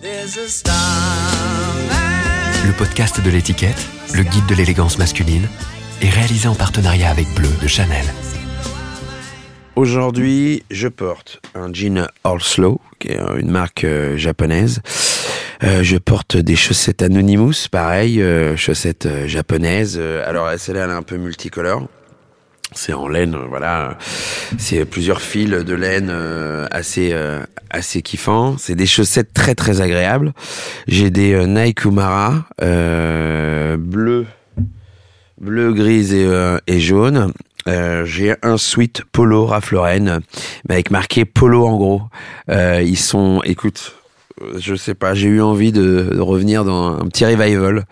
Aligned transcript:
Le 0.00 0.22
podcast 2.78 3.20
de 3.20 3.30
l'étiquette, 3.30 3.88
le 4.14 4.22
guide 4.22 4.46
de 4.46 4.54
l'élégance 4.54 4.96
masculine, 4.96 5.48
est 6.00 6.08
réalisé 6.08 6.46
en 6.46 6.54
partenariat 6.54 7.10
avec 7.10 7.26
Bleu 7.34 7.48
de 7.60 7.66
Chanel. 7.66 8.04
Aujourd'hui, 9.74 10.62
je 10.70 10.86
porte 10.86 11.40
un 11.56 11.72
jean 11.72 12.06
All 12.22 12.40
Slow, 12.40 12.80
qui 13.00 13.08
est 13.08 13.18
une 13.40 13.50
marque 13.50 13.82
euh, 13.82 14.16
japonaise. 14.16 14.82
Euh, 15.64 15.82
je 15.82 15.96
porte 15.96 16.36
des 16.36 16.54
chaussettes 16.54 17.02
Anonymous, 17.02 17.68
pareil, 17.70 18.22
euh, 18.22 18.56
chaussettes 18.56 19.06
euh, 19.06 19.26
japonaises. 19.26 20.00
Alors 20.24 20.48
celle-là, 20.56 20.84
elle 20.84 20.90
est 20.90 20.94
un 20.94 21.02
peu 21.02 21.16
multicolore. 21.16 21.88
C'est 22.78 22.92
en 22.92 23.08
laine, 23.08 23.34
euh, 23.34 23.46
voilà. 23.48 23.98
C'est 24.56 24.84
plusieurs 24.84 25.20
fils 25.20 25.50
de 25.50 25.74
laine 25.74 26.10
euh, 26.10 26.68
assez 26.70 27.10
euh, 27.12 27.40
assez 27.70 28.02
kiffants. 28.02 28.56
C'est 28.56 28.76
des 28.76 28.86
chaussettes 28.86 29.34
très 29.34 29.56
très 29.56 29.80
agréables. 29.80 30.32
J'ai 30.86 31.10
des 31.10 31.44
Nike 31.44 31.86
Umara 31.86 32.44
euh, 32.62 33.76
bleu, 33.76 34.26
bleu, 35.40 35.72
grise 35.72 36.14
et, 36.14 36.24
euh, 36.24 36.58
et 36.68 36.78
jaune. 36.78 37.32
Euh, 37.66 38.04
j'ai 38.04 38.36
un 38.42 38.56
sweat 38.56 39.02
polo 39.10 39.46
Ralph 39.46 39.72
Lauren, 39.72 40.20
mais 40.68 40.76
avec 40.76 40.92
marqué 40.92 41.24
polo 41.24 41.66
en 41.66 41.76
gros. 41.76 42.02
Ils 42.48 42.96
sont, 42.96 43.42
écoute, 43.44 43.96
je 44.56 44.76
sais 44.76 44.94
pas, 44.94 45.14
j'ai 45.14 45.26
eu 45.26 45.42
envie 45.42 45.72
de, 45.72 46.10
de 46.14 46.20
revenir 46.20 46.64
dans 46.64 46.96
un 46.96 47.06
petit 47.08 47.26
revival. 47.26 47.86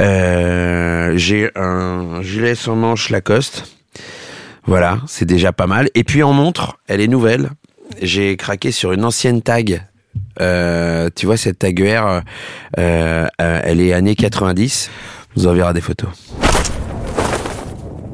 Euh, 0.00 1.12
j'ai 1.16 1.50
un 1.54 2.22
gilet 2.22 2.54
sans 2.54 2.76
manche 2.76 3.10
Lacoste. 3.10 3.75
Voilà, 4.66 4.98
c'est 5.06 5.24
déjà 5.24 5.52
pas 5.52 5.66
mal. 5.66 5.88
Et 5.94 6.04
puis 6.04 6.22
en 6.22 6.32
montre, 6.32 6.78
elle 6.88 7.00
est 7.00 7.08
nouvelle. 7.08 7.50
J'ai 8.02 8.36
craqué 8.36 8.72
sur 8.72 8.92
une 8.92 9.04
ancienne 9.04 9.42
tag. 9.42 9.82
Euh, 10.40 11.08
tu 11.14 11.26
vois 11.26 11.36
cette 11.36 11.58
tag 11.58 11.80
euh, 11.82 12.20
euh, 12.78 13.28
elle 13.38 13.80
est 13.80 13.92
année 13.92 14.14
90. 14.14 14.90
On 15.36 15.40
vous 15.40 15.46
enverra 15.46 15.72
des 15.72 15.80
photos. 15.80 16.10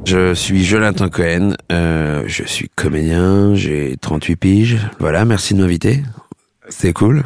Je 0.05 0.34
suis 0.34 0.64
Jonathan 0.64 1.09
Cohen, 1.09 1.55
euh, 1.70 2.25
je 2.27 2.42
suis 2.42 2.69
comédien, 2.75 3.55
j'ai 3.55 3.97
38 4.00 4.37
piges. 4.37 4.78
Voilà, 4.98 5.25
merci 5.25 5.55
de 5.55 5.61
m'inviter. 5.61 6.03
C'est 6.69 6.92
cool. 6.92 7.22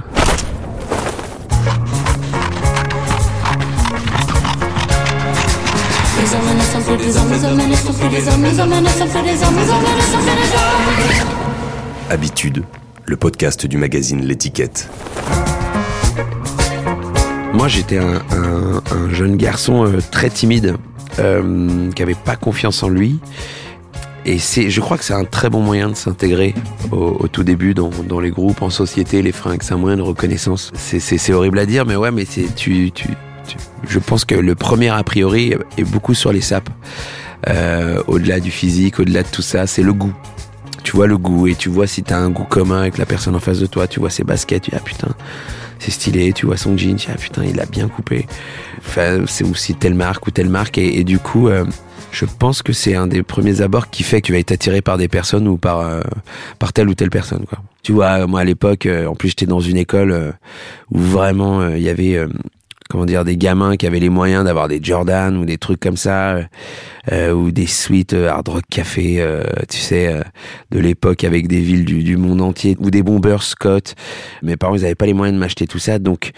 Habitude, 12.11 12.63
le 13.05 13.17
podcast 13.17 13.67
du 13.67 13.77
magazine 13.79 14.25
L'étiquette. 14.25 14.89
Moi, 17.53 17.69
j'étais 17.69 17.99
un, 17.99 18.23
un- 18.31 18.83
un 18.93 19.11
jeune 19.13 19.37
garçon 19.37 19.85
euh, 19.87 19.99
très 20.13 20.31
timide, 20.31 20.77
euh, 21.19 21.91
qui 21.93 22.03
avait 22.03 22.15
pas 22.15 22.37
confiance 22.37 22.83
en 22.83 22.89
lui. 22.89 23.19
Et 24.25 24.39
c'est, 24.39 24.71
je 24.71 24.81
crois 24.81 24.99
que 24.99 25.05
c'est 25.05 25.15
un 25.15 25.25
très 25.25 25.49
bon 25.51 25.61
moyen 25.61 25.89
de 25.89 25.95
s'intégrer 25.95 26.55
au, 26.93 27.17
au 27.21 27.29
tout 27.29 27.45
début 27.45 27.75
dans, 27.75 27.91
dans 28.09 28.21
les 28.21 28.31
groupes, 28.31 28.61
en 28.63 28.71
société, 28.71 29.23
les 29.23 29.33
fringues, 29.33 29.63
c'est 29.63 29.73
un 29.75 29.79
moyen 29.79 29.97
de 29.97 30.03
reconnaissance. 30.03 30.73
C'est, 30.77 31.33
horrible 31.33 31.59
à 31.61 31.67
dire, 31.67 31.87
mais 31.87 31.97
ouais, 31.97 32.11
mais 32.11 32.25
c'est, 32.29 32.55
tu, 32.55 32.91
tu, 32.93 33.09
tu- 33.09 33.15
je 33.89 33.99
pense 33.99 34.25
que 34.25 34.35
le 34.35 34.55
premier 34.55 34.89
a 34.89 35.03
priori 35.03 35.55
est 35.79 35.85
beaucoup 35.85 36.15
sur 36.15 36.33
les 36.33 36.41
sapes. 36.41 36.71
Euh, 37.49 38.03
au-delà 38.07 38.41
du 38.41 38.51
physique, 38.51 38.99
au-delà 38.99 39.23
de 39.23 39.29
tout 39.29 39.43
ça, 39.43 39.67
c'est 39.67 39.83
le 39.83 39.93
goût. 39.93 40.15
Tu 40.83 40.97
vois 40.97 41.07
le 41.07 41.19
goût 41.19 41.47
et 41.47 41.55
tu 41.55 41.69
vois 41.69 41.87
si 41.87 42.03
t'as 42.03 42.19
un 42.19 42.31
goût 42.31 42.45
commun 42.45 42.81
avec 42.81 42.99
la 42.99 43.07
personne 43.07 43.35
en 43.35 43.41
face 43.41 43.59
de 43.59 43.67
toi. 43.67 43.87
Tu 43.87 44.01
vois 44.01 44.11
ses 44.11 44.25
baskets, 44.25 44.63
tu 44.63 44.71
dis 44.71 44.77
ah 44.79 44.83
putain, 44.83 45.09
c'est 45.79 45.91
stylé. 45.91 46.33
Tu 46.33 46.47
vois 46.47 46.57
son 46.57 46.77
jean, 46.77 46.97
tu 46.97 47.07
dis 47.07 47.13
ah 47.13 47.19
putain, 47.19 47.45
il 47.45 47.61
a 47.61 47.67
bien 47.67 47.89
coupé. 47.89 48.27
Enfin, 48.79 49.25
c'est 49.27 49.45
aussi 49.45 49.75
telle 49.75 49.95
marque 49.95 50.27
ou 50.27 50.31
telle 50.31 50.49
marque 50.49 50.79
et, 50.79 51.05
du 51.05 51.19
coup, 51.19 51.49
euh, 51.49 51.65
je 52.13 52.25
pense 52.25 52.63
que 52.63 52.73
c'est 52.73 52.95
un 52.95 53.07
des 53.07 53.23
premiers 53.23 53.61
abords 53.61 53.91
qui 53.91 54.03
fait 54.03 54.21
que 54.21 54.27
tu 54.27 54.33
vas 54.33 54.39
être 54.39 54.53
attiré 54.53 54.81
par 54.81 54.97
des 54.97 55.09
personnes 55.09 55.47
ou 55.49 55.57
par 55.57 55.81
euh, 55.81 56.01
par 56.59 56.73
telle 56.73 56.89
ou 56.89 56.95
telle 56.95 57.11
personne. 57.11 57.45
Tu 57.83 57.93
vois, 57.93 58.27
moi 58.27 58.41
à 58.41 58.45
l'époque, 58.45 58.89
en 59.07 59.15
plus 59.15 59.31
j'étais 59.31 59.47
dans 59.47 59.61
une 59.61 59.77
école 59.77 60.35
où 60.91 60.99
vraiment 60.99 61.69
il 61.69 61.83
y 61.83 61.89
avait 61.89 62.27
comment 62.89 63.05
dire 63.05 63.25
des 63.25 63.37
gamins 63.37 63.77
qui 63.77 63.87
avaient 63.87 64.01
les 64.01 64.09
moyens 64.09 64.45
d'avoir 64.45 64.69
des 64.69 64.81
Jordan 64.83 65.37
ou 65.37 65.45
des 65.45 65.59
trucs 65.59 65.81
comme 65.81 65.97
ça 65.97 66.37
euh, 66.37 66.43
euh, 67.13 67.33
ou 67.33 67.51
des 67.51 67.67
suites 67.67 68.13
euh, 68.13 68.29
Hard 68.29 68.49
Rock 68.49 68.65
Café 68.71 69.25
tu 69.69 69.79
sais 69.79 70.23
de 70.71 70.79
l'époque 70.79 71.25
avec 71.25 71.49
des 71.49 71.61
villes 71.61 71.85
du, 71.85 72.17
monde 72.17 72.41
entier 72.41 72.77
ou 72.79 72.91
des 72.91 73.03
bombers 73.03 73.43
Scott. 73.43 73.95
Mes 74.43 74.57
parents 74.57 74.75
ils 74.75 74.85
avaient 74.85 74.95
pas 74.95 75.07
les 75.07 75.15
moyens 75.15 75.35
de 75.35 75.41
m'acheter 75.41 75.67
tout 75.67 75.79
ça 75.79 75.99
donc 75.99 76.33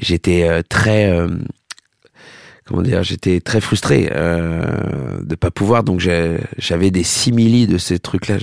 j'étais 0.00 0.62
très 0.68 1.12
comment 2.64 2.82
dire 2.82 3.02
j'étais 3.02 3.40
très 3.40 3.60
frustré 3.60 4.08
de 4.08 5.34
pas 5.34 5.50
pouvoir. 5.50 5.84
Donc 5.84 6.00
j'avais 6.00 6.90
des 6.90 7.02
simili 7.02 7.66
de 7.66 7.78
ces 7.78 7.98
trucs 7.98 8.28
là 8.28 8.36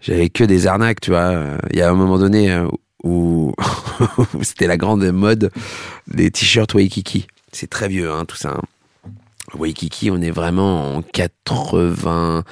j'avais 0.00 0.28
que 0.28 0.44
des 0.44 0.66
arnaques 0.66 1.00
tu 1.00 1.10
vois. 1.10 1.44
Il 1.72 1.78
y 1.78 1.82
a 1.82 1.90
un 1.90 1.94
moment 1.94 2.18
donné 2.18 2.54
où 4.34 4.42
c'était 4.42 4.66
la 4.66 4.76
grande 4.76 5.04
mode 5.10 5.50
des 6.06 6.30
t-shirts 6.30 6.74
Waikiki. 6.74 7.26
C'est 7.52 7.70
très 7.70 7.88
vieux, 7.88 8.10
hein, 8.10 8.24
tout 8.24 8.36
ça. 8.36 8.50
hein. 8.50 8.62
Waikiki, 9.54 10.10
on 10.10 10.20
est 10.20 10.30
vraiment 10.30 10.96
en 10.96 11.02
80, 11.02 12.42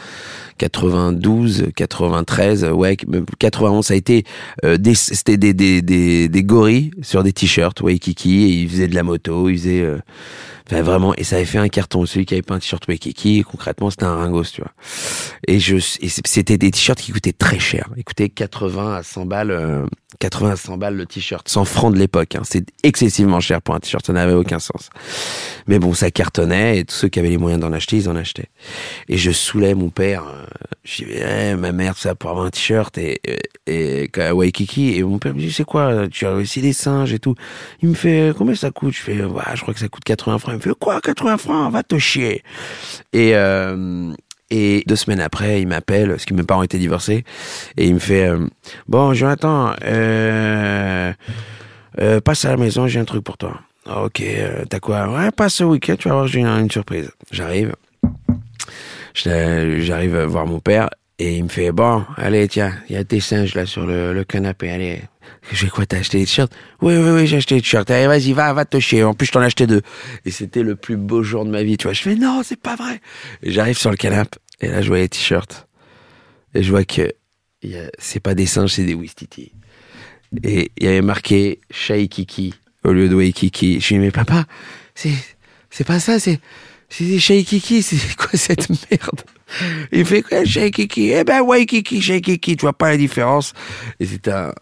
92, 0.58 1.66
93, 1.74 2.64
ouais, 2.64 2.96
91, 3.38 3.84
ça 3.84 3.94
a 3.94 3.96
été 3.96 4.24
euh, 4.64 4.78
c'était 4.94 5.36
des, 5.36 6.42
gorilles 6.44 6.92
sur 7.02 7.22
des 7.22 7.32
t-shirts 7.32 7.80
Waikiki 7.80 8.44
et 8.44 8.48
ils 8.48 8.68
faisaient 8.68 8.88
de 8.88 8.94
la 8.94 9.02
moto, 9.02 9.48
ils 9.48 9.58
faisaient, 9.58 9.82
euh, 9.82 9.98
vraiment, 10.70 11.14
et 11.16 11.24
ça 11.24 11.36
avait 11.36 11.44
fait 11.44 11.58
un 11.58 11.68
carton. 11.68 12.06
Celui 12.06 12.26
qui 12.26 12.34
avait 12.34 12.42
pas 12.42 12.54
un 12.54 12.58
t-shirt 12.58 12.86
Waikiki, 12.88 13.42
concrètement, 13.42 13.90
c'était 13.90 14.04
un 14.04 14.16
ringos, 14.16 14.44
tu 14.52 14.62
vois. 14.62 14.72
Et 15.46 15.58
je, 15.58 15.76
c'était 15.78 16.58
des 16.58 16.70
t-shirts 16.70 17.00
qui 17.00 17.12
coûtaient 17.12 17.32
très 17.32 17.58
cher. 17.58 17.90
Ils 17.96 18.04
coûtaient 18.04 18.28
80 18.28 18.94
à 18.94 19.02
100 19.02 19.26
balles, 19.26 19.50
euh, 19.50 19.86
80 20.24 20.50
à 20.52 20.56
100 20.56 20.78
balles 20.78 20.96
le 20.96 21.04
t-shirt, 21.04 21.46
100 21.46 21.64
francs 21.66 21.92
de 21.92 21.98
l'époque. 21.98 22.34
Hein. 22.34 22.42
C'est 22.44 22.64
excessivement 22.82 23.40
cher 23.40 23.60
pour 23.60 23.74
un 23.74 23.80
t-shirt, 23.80 24.06
ça 24.06 24.12
n'avait 24.14 24.32
aucun 24.32 24.58
sens. 24.58 24.88
Mais 25.66 25.78
bon, 25.78 25.92
ça 25.92 26.10
cartonnait 26.10 26.78
et 26.78 26.84
tous 26.84 26.94
ceux 26.94 27.08
qui 27.08 27.18
avaient 27.18 27.28
les 27.28 27.36
moyens 27.36 27.60
d'en 27.60 27.72
acheter, 27.72 27.96
ils 27.96 28.08
en 28.08 28.16
achetaient. 28.16 28.48
Et 29.10 29.18
je 29.18 29.30
saoulais 29.30 29.74
mon 29.74 29.90
père. 29.90 30.24
euh, 30.26 30.46
Je 30.84 31.04
disais, 31.04 31.50
Eh, 31.52 31.54
ma 31.56 31.72
mère, 31.72 31.98
ça 31.98 32.14
pour 32.14 32.30
avoir 32.30 32.46
un 32.46 32.50
t-shirt 32.50 32.96
et, 32.96 33.20
et, 33.66 34.10
et 34.14 34.20
à 34.20 34.34
Waikiki. 34.34 34.94
Et 34.96 35.02
mon 35.02 35.18
père 35.18 35.34
me 35.34 35.40
dit, 35.40 35.52
c'est 35.52 35.64
quoi 35.64 36.08
Tu 36.08 36.24
as 36.26 36.32
aussi 36.32 36.62
des 36.62 36.72
singes 36.72 37.12
et 37.12 37.18
tout. 37.18 37.34
Il 37.82 37.90
me 37.90 37.94
fait, 37.94 38.32
combien 38.36 38.54
ça 38.54 38.70
coûte? 38.70 38.94
Je 38.94 39.00
fais, 39.02 39.22
ouais, 39.24 39.42
je 39.54 39.60
crois 39.60 39.74
que 39.74 39.80
ça 39.80 39.88
coûte 39.88 40.04
80 40.04 40.38
francs. 40.38 40.54
Il 40.54 40.56
me 40.56 40.62
fait, 40.62 40.78
quoi 40.80 41.00
80 41.02 41.36
francs? 41.36 41.70
Va 41.72 41.82
te 41.82 41.98
chier. 41.98 42.42
Et, 43.12 43.32
euh, 43.34 44.10
et 44.50 44.84
deux 44.86 44.96
semaines 44.96 45.20
après, 45.20 45.60
il 45.60 45.68
m'appelle, 45.68 46.10
parce 46.10 46.24
que 46.24 46.34
mes 46.34 46.42
parents 46.42 46.62
étaient 46.62 46.78
divorcés, 46.78 47.24
et 47.76 47.86
il 47.86 47.94
me 47.94 47.98
fait 47.98 48.26
euh, 48.26 48.46
Bon, 48.88 49.14
Jonathan, 49.14 49.74
euh, 49.84 51.12
euh, 52.00 52.20
passe 52.20 52.44
à 52.44 52.50
la 52.50 52.56
maison, 52.56 52.86
j'ai 52.86 53.00
un 53.00 53.04
truc 53.04 53.24
pour 53.24 53.38
toi. 53.38 53.60
Ah, 53.86 54.04
ok, 54.04 54.20
euh, 54.20 54.64
t'as 54.68 54.80
quoi 54.80 55.08
Ouais, 55.08 55.30
passe 55.30 55.54
ce 55.54 55.64
week-end, 55.64 55.96
tu 55.98 56.08
vas 56.08 56.14
voir, 56.14 56.26
j'ai 56.26 56.40
une, 56.40 56.70
surprise. 56.70 57.10
J'arrive, 57.30 57.74
j'arrive 59.14 60.18
voir 60.24 60.46
mon 60.46 60.60
père, 60.60 60.90
et 61.18 61.36
il 61.36 61.44
me 61.44 61.48
fait 61.48 61.72
Bon, 61.72 62.04
allez, 62.16 62.48
tiens, 62.48 62.72
il 62.88 62.96
y 62.96 62.98
a 62.98 63.04
des 63.04 63.20
singes 63.20 63.54
là 63.54 63.66
sur 63.66 63.86
le 63.86 64.24
canapé, 64.24 64.70
allez. 64.70 65.02
J'ai 65.52 65.68
quoi, 65.68 65.84
t'as 65.86 65.98
acheté 65.98 66.18
des 66.18 66.24
t-shirts? 66.26 66.52
Oui, 66.80 66.94
oui, 66.96 67.10
oui, 67.10 67.26
j'ai 67.26 67.36
acheté 67.36 67.54
des 67.56 67.60
t-shirts. 67.60 67.90
Allez, 67.90 68.06
vas-y, 68.06 68.32
va, 68.32 68.52
va 68.52 68.64
te 68.64 68.78
chier. 68.80 69.04
En 69.04 69.14
plus, 69.14 69.26
je 69.26 69.32
t'en 69.32 69.42
ai 69.42 69.46
acheté 69.46 69.66
deux. 69.66 69.82
Et 70.24 70.30
c'était 70.30 70.62
le 70.62 70.76
plus 70.76 70.96
beau 70.96 71.22
jour 71.22 71.44
de 71.44 71.50
ma 71.50 71.62
vie, 71.62 71.76
tu 71.76 71.84
vois. 71.84 71.92
Je 71.92 72.02
fais, 72.02 72.14
non, 72.14 72.42
c'est 72.44 72.60
pas 72.60 72.76
vrai. 72.76 73.00
J'arrive 73.42 73.78
sur 73.78 73.90
le 73.90 73.96
canapé, 73.96 74.38
et 74.60 74.68
là, 74.68 74.82
je 74.82 74.88
vois 74.88 74.98
les 74.98 75.08
t-shirts. 75.08 75.66
Et 76.54 76.62
je 76.62 76.70
vois 76.70 76.84
que 76.84 77.12
c'est 77.98 78.20
pas 78.20 78.34
des 78.34 78.46
singes, 78.46 78.72
c'est 78.72 78.84
des 78.84 78.94
Wistiti. 78.94 79.52
Et 80.42 80.70
il 80.78 80.84
y 80.84 80.88
avait 80.88 81.02
marqué 81.02 81.60
Shaikiki 81.70 82.54
au 82.84 82.92
lieu 82.92 83.08
de 83.08 83.14
Waikiki. 83.14 83.80
Je 83.80 83.88
lui 83.88 83.94
dis, 83.96 83.98
mais 84.00 84.10
papa, 84.10 84.46
c'est, 84.94 85.12
c'est 85.70 85.84
pas 85.84 86.00
ça, 86.00 86.18
c'est, 86.18 86.40
c'est 86.88 87.18
c'est 87.18 88.16
quoi 88.16 88.30
cette 88.34 88.68
merde? 88.68 89.22
Il 89.92 90.04
fait 90.04 90.22
quoi, 90.22 90.44
Shaikiki? 90.44 91.10
Eh 91.12 91.24
ben, 91.24 91.40
Waikiki, 91.42 92.00
Shaikiki, 92.02 92.56
tu 92.56 92.62
vois 92.62 92.72
pas 92.72 92.90
la 92.90 92.96
différence? 92.96 93.52
Et 94.00 94.06
c'était 94.06 94.32
un- 94.32 94.52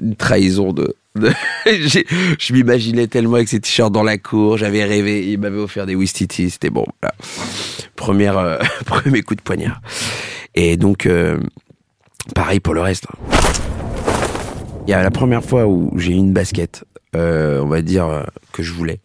une 0.00 0.16
trahison 0.16 0.72
de, 0.72 0.94
je 1.66 2.52
m'imaginais 2.52 3.06
tellement 3.06 3.36
avec 3.36 3.48
ces 3.48 3.60
t-shirts 3.60 3.92
dans 3.92 4.02
la 4.02 4.18
cour, 4.18 4.56
j'avais 4.56 4.84
rêvé, 4.84 5.30
il 5.30 5.38
m'avait 5.38 5.58
offert 5.58 5.86
des 5.86 5.94
Wistiti, 5.94 6.50
c'était 6.50 6.70
bon. 6.70 6.86
Première, 7.96 8.38
euh, 8.38 8.58
premier 8.86 9.22
coup 9.22 9.34
de 9.34 9.42
poignard. 9.42 9.80
Et 10.54 10.76
donc, 10.76 11.06
euh, 11.06 11.38
pareil 12.34 12.60
pour 12.60 12.74
le 12.74 12.80
reste. 12.80 13.06
Il 14.86 14.90
y 14.90 14.94
a 14.94 15.02
la 15.02 15.10
première 15.10 15.44
fois 15.44 15.66
où 15.66 15.92
j'ai 15.96 16.12
eu 16.12 16.16
une 16.16 16.32
basket, 16.32 16.84
euh, 17.14 17.60
on 17.60 17.68
va 17.68 17.82
dire, 17.82 18.06
euh, 18.06 18.22
que 18.52 18.62
je 18.62 18.72
voulais. 18.72 19.00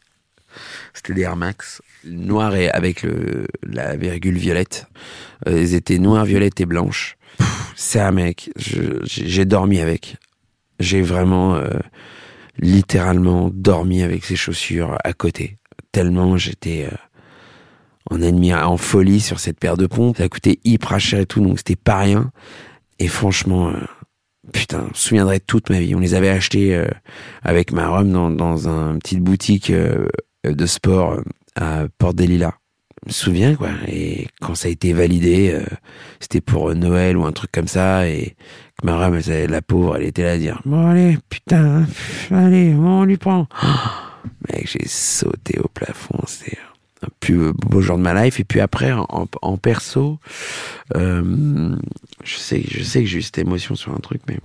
C'était 0.93 1.13
des 1.13 1.23
Air 1.23 1.35
Max, 1.35 1.81
noir 2.05 2.55
et 2.55 2.69
avec 2.69 3.03
le, 3.03 3.47
la 3.63 3.97
virgule 3.97 4.37
violette. 4.37 4.87
Euh, 5.47 5.59
ils 5.59 5.73
étaient 5.73 5.97
noires, 5.97 6.25
violettes 6.25 6.61
et 6.61 6.65
blanches. 6.65 7.17
C'est 7.75 7.99
un 7.99 8.11
mec, 8.11 8.51
j'ai 8.55 9.45
dormi 9.45 9.81
avec. 9.81 10.17
J'ai 10.83 11.01
vraiment... 11.01 11.55
euh, 11.55 11.69
littéralement 12.59 13.49
dormi 13.53 14.01
avec 14.01 14.25
ses 14.25 14.35
chaussures 14.35 14.97
à 15.03 15.13
côté. 15.13 15.57
Tellement 15.91 16.37
j'étais 16.37 16.87
euh, 16.91 16.95
en 18.09 18.21
en 18.21 18.77
folie 18.77 19.19
sur 19.19 19.39
cette 19.39 19.59
paire 19.59 19.77
de 19.77 19.87
pompes. 19.87 20.17
Ça 20.17 20.29
coûté 20.29 20.59
hyper 20.63 20.99
cher 20.99 21.21
et 21.21 21.25
tout, 21.25 21.41
donc 21.41 21.57
c'était 21.57 21.75
pas 21.75 21.99
rien. 21.99 22.31
Et 22.99 23.07
franchement, 23.07 23.69
euh, 23.69 23.79
putain, 24.51 24.81
je 24.81 24.89
me 24.89 24.93
souviendrai 24.93 25.39
toute 25.39 25.69
ma 25.69 25.79
vie. 25.79 25.95
On 25.95 25.99
les 25.99 26.13
avait 26.13 26.29
achetés 26.29 26.75
euh, 26.75 26.87
avec 27.43 27.71
ma 27.71 27.87
rhum 27.87 28.11
dans, 28.35 28.67
une 28.67 28.99
petite 28.99 29.21
boutique 29.21 29.71
de 29.71 30.65
sport 30.65 31.19
à 31.55 31.85
Porte 31.97 32.15
des 32.15 32.27
Lilas. 32.27 32.53
Je 33.03 33.09
me 33.09 33.13
souviens, 33.13 33.55
quoi. 33.55 33.69
Et 33.87 34.27
quand 34.39 34.55
ça 34.55 34.69
a 34.69 34.71
été 34.71 34.93
validé, 34.93 35.59
c'était 36.21 36.39
pour 36.39 36.73
Noël 36.73 37.17
ou 37.17 37.25
un 37.25 37.33
truc 37.33 37.51
comme 37.51 37.67
ça. 37.67 38.07
Et 38.07 38.35
ma 38.83 38.97
rhum, 38.97 39.19
la 39.27 39.61
pauvre, 39.61 39.97
elle 39.97 40.03
était 40.03 40.23
là 40.23 40.31
à 40.33 40.37
dire, 40.37 40.61
bon 40.65 40.87
allez, 40.87 41.17
putain, 41.29 41.85
allez, 42.31 42.73
on 42.73 43.05
lui 43.05 43.17
prend. 43.17 43.47
mec, 44.49 44.69
j'ai 44.69 44.87
sauté 44.87 45.59
au 45.59 45.67
plafond. 45.67 46.19
C'est 46.27 46.57
un 47.01 47.07
plus 47.19 47.53
beau 47.53 47.81
jour 47.81 47.97
de 47.97 48.03
ma 48.03 48.23
life. 48.23 48.39
Et 48.39 48.43
puis 48.43 48.59
après, 48.59 48.91
en, 48.91 49.57
perso, 49.57 50.19
euh, 50.95 51.75
je 52.23 52.35
sais, 52.35 52.63
je 52.67 52.83
sais 52.83 53.01
que 53.01 53.07
j'ai 53.07 53.19
eu 53.19 53.21
cette 53.21 53.37
émotion 53.37 53.75
sur 53.75 53.93
un 53.93 53.99
truc, 53.99 54.21
mais. 54.27 54.39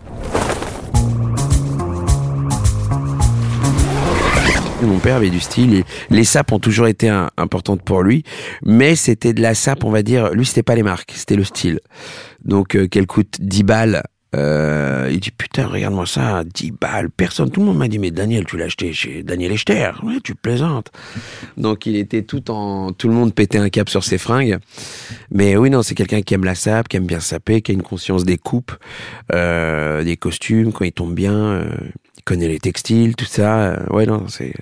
Mon 4.80 5.00
père 5.00 5.16
avait 5.16 5.30
du 5.30 5.40
style. 5.40 5.82
les 6.08 6.22
sapes 6.22 6.52
ont 6.52 6.60
toujours 6.60 6.86
été 6.86 7.08
importantes 7.36 7.82
pour 7.82 8.02
lui, 8.02 8.22
mais 8.64 8.94
c'était 8.94 9.32
de 9.32 9.42
la 9.42 9.54
sape, 9.54 9.82
on 9.82 9.90
va 9.90 10.02
dire. 10.02 10.30
Lui, 10.30 10.46
c'était 10.46 10.62
pas 10.62 10.76
les 10.76 10.84
marques, 10.84 11.12
c'était 11.16 11.34
le 11.34 11.42
style. 11.42 11.80
Donc, 12.44 12.76
euh, 12.76 12.86
qu'elle 12.86 13.08
coûte 13.08 13.38
10 13.40 13.64
balles, 13.64 14.02
euh, 14.36 15.08
il 15.10 15.20
dit 15.20 15.30
putain 15.30 15.66
regarde-moi 15.66 16.06
ça 16.06 16.44
10 16.44 16.72
balles. 16.72 17.08
Personne 17.10 17.50
tout 17.50 17.60
le 17.60 17.66
monde 17.66 17.78
m'a 17.78 17.88
dit 17.88 17.98
mais 17.98 18.10
Daniel 18.10 18.44
tu 18.44 18.58
l'as 18.58 18.66
acheté 18.66 18.92
chez 18.92 19.22
Daniel 19.22 19.52
Echter. 19.52 19.92
Ouais 20.02 20.20
tu 20.22 20.34
plaisantes. 20.34 20.90
Donc 21.56 21.86
il 21.86 21.96
était 21.96 22.22
tout 22.22 22.50
en 22.50 22.92
tout 22.92 23.08
le 23.08 23.14
monde 23.14 23.34
pétait 23.34 23.58
un 23.58 23.70
cap 23.70 23.88
sur 23.88 24.04
ses 24.04 24.18
fringues. 24.18 24.58
Mais 25.30 25.56
oui 25.56 25.70
non 25.70 25.82
c'est 25.82 25.94
quelqu'un 25.94 26.20
qui 26.20 26.34
aime 26.34 26.44
la 26.44 26.54
sape 26.54 26.88
qui 26.88 26.98
aime 26.98 27.06
bien 27.06 27.20
saper 27.20 27.62
qui 27.62 27.72
a 27.72 27.74
une 27.74 27.82
conscience 27.82 28.24
des 28.24 28.36
coupes 28.36 28.72
euh, 29.32 30.04
des 30.04 30.18
costumes 30.18 30.72
quand 30.72 30.84
il 30.84 30.92
tombe 30.92 31.14
bien 31.14 31.34
euh, 31.34 31.70
il 32.18 32.22
connaît 32.24 32.48
les 32.48 32.60
textiles 32.60 33.16
tout 33.16 33.24
ça. 33.24 33.82
Ouais 33.90 34.04
non 34.04 34.28
c'est 34.28 34.52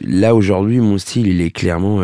là 0.00 0.34
aujourd'hui 0.34 0.78
mon 0.78 0.98
style 0.98 1.26
il 1.26 1.40
est 1.40 1.50
clairement 1.50 2.02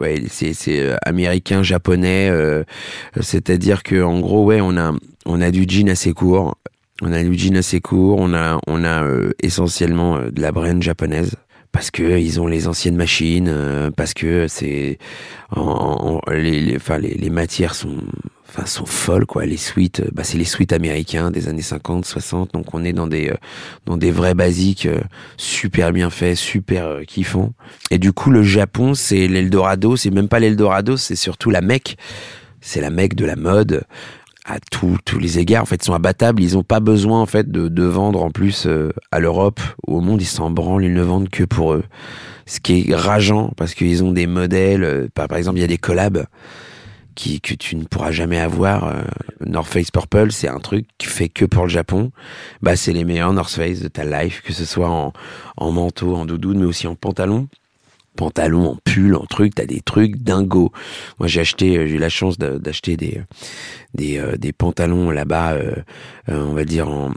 ouais, 0.00 0.22
c'est 0.28 0.52
c'est 0.52 0.96
américain, 1.02 1.62
japonais, 1.62 2.28
euh, 2.30 2.64
c'est-à-dire 3.20 3.82
que 3.82 4.02
en 4.02 4.20
gros, 4.20 4.44
ouais, 4.44 4.60
on 4.60 4.76
a 4.76 4.92
on 5.28 5.40
a 5.42 5.50
du 5.50 5.64
jean 5.68 5.90
assez 5.90 6.12
court, 6.12 6.56
on 7.02 7.12
a 7.12 7.22
du 7.22 7.38
jean 7.38 7.56
assez 7.56 7.80
court, 7.80 8.18
on 8.18 8.32
a 8.34 8.58
on 8.66 8.82
a 8.82 9.04
euh, 9.04 9.32
essentiellement 9.42 10.16
euh, 10.16 10.30
de 10.30 10.40
la 10.40 10.52
brand 10.52 10.82
japonaise 10.82 11.36
parce 11.70 11.90
que 11.90 12.18
ils 12.18 12.40
ont 12.40 12.46
les 12.46 12.66
anciennes 12.66 12.96
machines, 12.96 13.52
parce 13.94 14.14
que 14.14 14.48
c'est 14.48 14.98
les 15.54 16.60
les, 16.62 16.76
enfin, 16.76 16.96
les 16.96 17.12
les 17.12 17.28
matières 17.28 17.74
sont 17.74 17.98
enfin 18.48 18.64
sont 18.64 18.86
folles 18.86 19.26
quoi. 19.26 19.44
Les 19.44 19.58
suites 19.58 20.02
bah 20.14 20.24
c'est 20.24 20.38
les 20.38 20.46
suites 20.46 20.72
américains 20.72 21.30
des 21.30 21.46
années 21.46 21.60
50 21.60 22.06
60 22.06 22.54
donc 22.54 22.72
on 22.72 22.84
est 22.84 22.94
dans 22.94 23.06
des 23.06 23.34
dans 23.84 23.98
des 23.98 24.10
vrais 24.10 24.34
basiques 24.34 24.88
super 25.36 25.92
bien 25.92 26.08
faits 26.08 26.36
super 26.36 27.00
kiffants. 27.06 27.52
Et 27.90 27.98
du 27.98 28.12
coup 28.12 28.30
le 28.30 28.42
Japon 28.42 28.94
c'est 28.94 29.28
l'Eldorado 29.28 29.94
c'est 29.94 30.10
même 30.10 30.28
pas 30.28 30.40
l'Eldorado 30.40 30.96
c'est 30.96 31.16
surtout 31.16 31.50
la 31.50 31.60
Mecque. 31.60 31.98
C'est 32.62 32.80
la 32.80 32.90
Mecque 32.90 33.14
de 33.14 33.26
la 33.26 33.36
mode 33.36 33.84
à 34.48 34.58
tous 34.70 34.96
tous 35.04 35.18
les 35.18 35.38
égards. 35.38 35.62
En 35.62 35.66
fait, 35.66 35.82
sont 35.82 35.94
abattables. 35.94 36.42
Ils 36.42 36.54
n'ont 36.54 36.64
pas 36.64 36.80
besoin 36.80 37.20
en 37.20 37.26
fait 37.26 37.50
de, 37.50 37.68
de 37.68 37.82
vendre 37.84 38.22
en 38.22 38.30
plus 38.30 38.66
euh, 38.66 38.90
à 39.12 39.20
l'Europe 39.20 39.60
ou 39.86 39.98
au 39.98 40.00
monde. 40.00 40.20
Ils 40.20 40.26
s'en 40.26 40.50
branlent. 40.50 40.84
Ils 40.84 40.94
ne 40.94 41.02
vendent 41.02 41.28
que 41.28 41.44
pour 41.44 41.74
eux. 41.74 41.84
Ce 42.46 42.60
qui 42.60 42.90
est 42.90 42.94
rageant 42.94 43.52
parce 43.56 43.74
qu'ils 43.74 44.02
ont 44.02 44.12
des 44.12 44.26
modèles. 44.26 44.84
Euh, 44.84 45.08
par, 45.14 45.32
exemple, 45.36 45.58
il 45.58 45.60
y 45.60 45.64
a 45.64 45.68
des 45.68 45.78
collabs 45.78 46.26
qui 47.14 47.40
que 47.40 47.54
tu 47.54 47.76
ne 47.76 47.84
pourras 47.84 48.10
jamais 48.10 48.38
avoir. 48.38 48.84
Euh, 48.84 49.02
North 49.44 49.68
Face 49.68 49.90
Purple, 49.90 50.32
c'est 50.32 50.48
un 50.48 50.60
truc 50.60 50.86
qui 50.96 51.06
fait 51.06 51.28
que 51.28 51.44
pour 51.44 51.64
le 51.64 51.68
Japon. 51.68 52.10
Bah, 52.62 52.74
c'est 52.74 52.92
les 52.92 53.04
meilleurs 53.04 53.32
North 53.32 53.52
Face 53.52 53.80
de 53.80 53.88
ta 53.88 54.04
life, 54.04 54.42
que 54.42 54.52
ce 54.52 54.64
soit 54.64 54.88
en, 54.88 55.12
en 55.56 55.70
manteau, 55.70 56.16
en 56.16 56.24
doudoune, 56.24 56.60
mais 56.60 56.66
aussi 56.66 56.86
en 56.86 56.94
pantalon 56.94 57.48
pantalon, 58.18 58.70
en 58.70 58.76
pull, 58.84 59.14
en 59.14 59.24
truc, 59.26 59.54
t'as 59.54 59.64
des 59.64 59.80
trucs 59.80 60.16
dingos. 60.16 60.72
Moi, 61.20 61.28
j'ai 61.28 61.40
acheté, 61.40 61.78
euh, 61.78 61.86
j'ai 61.86 61.94
eu 61.94 61.98
la 61.98 62.08
chance 62.08 62.36
d'acheter 62.36 62.96
des 62.96 63.22
des, 63.94 64.18
euh, 64.18 64.36
des 64.36 64.52
pantalons 64.52 65.10
là-bas, 65.10 65.52
euh, 65.52 65.76
on 66.26 66.52
va 66.52 66.64
dire 66.64 66.88
en, 66.88 67.12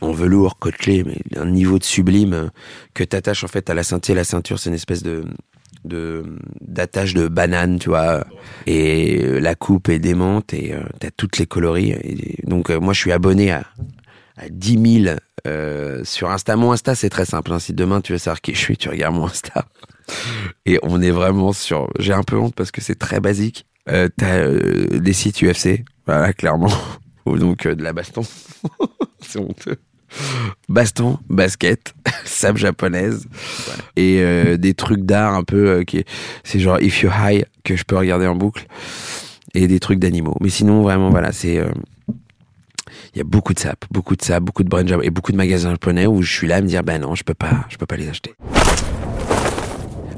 en, 0.00 0.12
velours 0.12 0.58
côtelé, 0.58 1.04
mais 1.04 1.18
un 1.36 1.46
niveau 1.46 1.78
de 1.78 1.84
sublime 1.84 2.50
que 2.94 3.04
t'attaches 3.04 3.44
en 3.44 3.48
fait 3.48 3.68
à 3.68 3.74
la 3.74 3.82
ceinture. 3.82 4.14
La 4.14 4.24
ceinture, 4.24 4.58
c'est 4.58 4.70
une 4.70 4.76
espèce 4.76 5.02
de 5.02 5.24
de 5.84 6.24
d'attache 6.60 7.14
de 7.14 7.26
banane, 7.26 7.78
tu 7.78 7.88
vois. 7.88 8.24
Et 8.66 9.40
la 9.40 9.54
coupe 9.56 9.88
est 9.88 9.98
démente 9.98 10.54
et 10.54 10.74
t'as 11.00 11.10
toutes 11.10 11.38
les 11.38 11.46
coloris. 11.46 11.94
Donc 12.44 12.70
moi, 12.70 12.92
je 12.92 13.00
suis 13.00 13.12
abonné 13.12 13.50
à 13.50 13.64
à 14.36 14.48
10 14.48 15.02
000 15.04 15.16
sur 16.04 16.30
Insta. 16.30 16.56
Mon 16.56 16.72
Insta, 16.72 16.94
c'est 16.94 17.10
très 17.10 17.26
simple. 17.26 17.52
Hein. 17.52 17.58
Si 17.58 17.72
demain 17.72 18.00
tu 18.00 18.12
veux 18.12 18.18
savoir 18.18 18.40
qui 18.40 18.54
je 18.54 18.60
suis, 18.60 18.76
tu 18.76 18.88
regardes 18.88 19.14
mon 19.14 19.26
Insta. 19.26 19.66
Et 20.66 20.78
on 20.82 21.00
est 21.00 21.10
vraiment 21.10 21.52
sur. 21.52 21.88
J'ai 21.98 22.12
un 22.12 22.22
peu 22.22 22.36
honte 22.36 22.54
parce 22.54 22.70
que 22.70 22.80
c'est 22.80 22.98
très 22.98 23.20
basique. 23.20 23.66
Euh, 23.88 24.08
T'as 24.16 24.38
euh, 24.38 24.98
des 24.98 25.12
sites 25.12 25.42
UFC, 25.42 25.84
voilà, 26.06 26.32
clairement. 26.32 26.72
Ou 27.26 27.38
donc 27.38 27.66
euh, 27.66 27.74
de 27.74 27.82
la 27.82 27.92
baston. 27.92 28.22
c'est 29.20 29.38
honteux. 29.38 29.76
Baston, 30.68 31.18
basket, 31.28 31.94
sable 32.24 32.58
japonaise 32.58 33.26
et 33.94 34.18
euh, 34.20 34.56
des 34.56 34.74
trucs 34.74 35.02
d'art 35.02 35.34
un 35.34 35.44
peu 35.44 35.68
euh, 35.68 35.84
qui 35.84 36.04
c'est 36.42 36.58
genre 36.58 36.80
If 36.80 37.02
You 37.02 37.10
High 37.10 37.44
que 37.62 37.76
je 37.76 37.84
peux 37.84 37.96
regarder 37.96 38.26
en 38.26 38.34
boucle 38.34 38.66
et 39.54 39.68
des 39.68 39.78
trucs 39.78 40.00
d'animaux. 40.00 40.36
Mais 40.40 40.50
sinon 40.50 40.82
vraiment 40.82 41.10
voilà 41.10 41.30
c'est 41.30 41.62
il 43.14 43.18
y 43.18 43.20
a 43.20 43.24
beaucoup 43.24 43.54
de 43.54 43.60
sap, 43.60 43.84
beaucoup 43.92 44.16
de 44.16 44.22
sap, 44.22 44.42
beaucoup 44.42 44.64
de 44.64 44.68
brand 44.68 44.88
et 45.02 45.10
beaucoup 45.10 45.30
de 45.30 45.36
magasins 45.36 45.70
japonais 45.70 46.06
où 46.06 46.22
je 46.22 46.32
suis 46.32 46.48
là 46.48 46.56
à 46.56 46.60
me 46.60 46.66
dire 46.66 46.82
ben 46.82 47.00
non 47.00 47.14
je 47.14 47.22
peux 47.22 47.34
pas 47.34 47.66
je 47.68 47.76
peux 47.76 47.86
pas 47.86 47.96
les 47.96 48.08
acheter. 48.08 48.34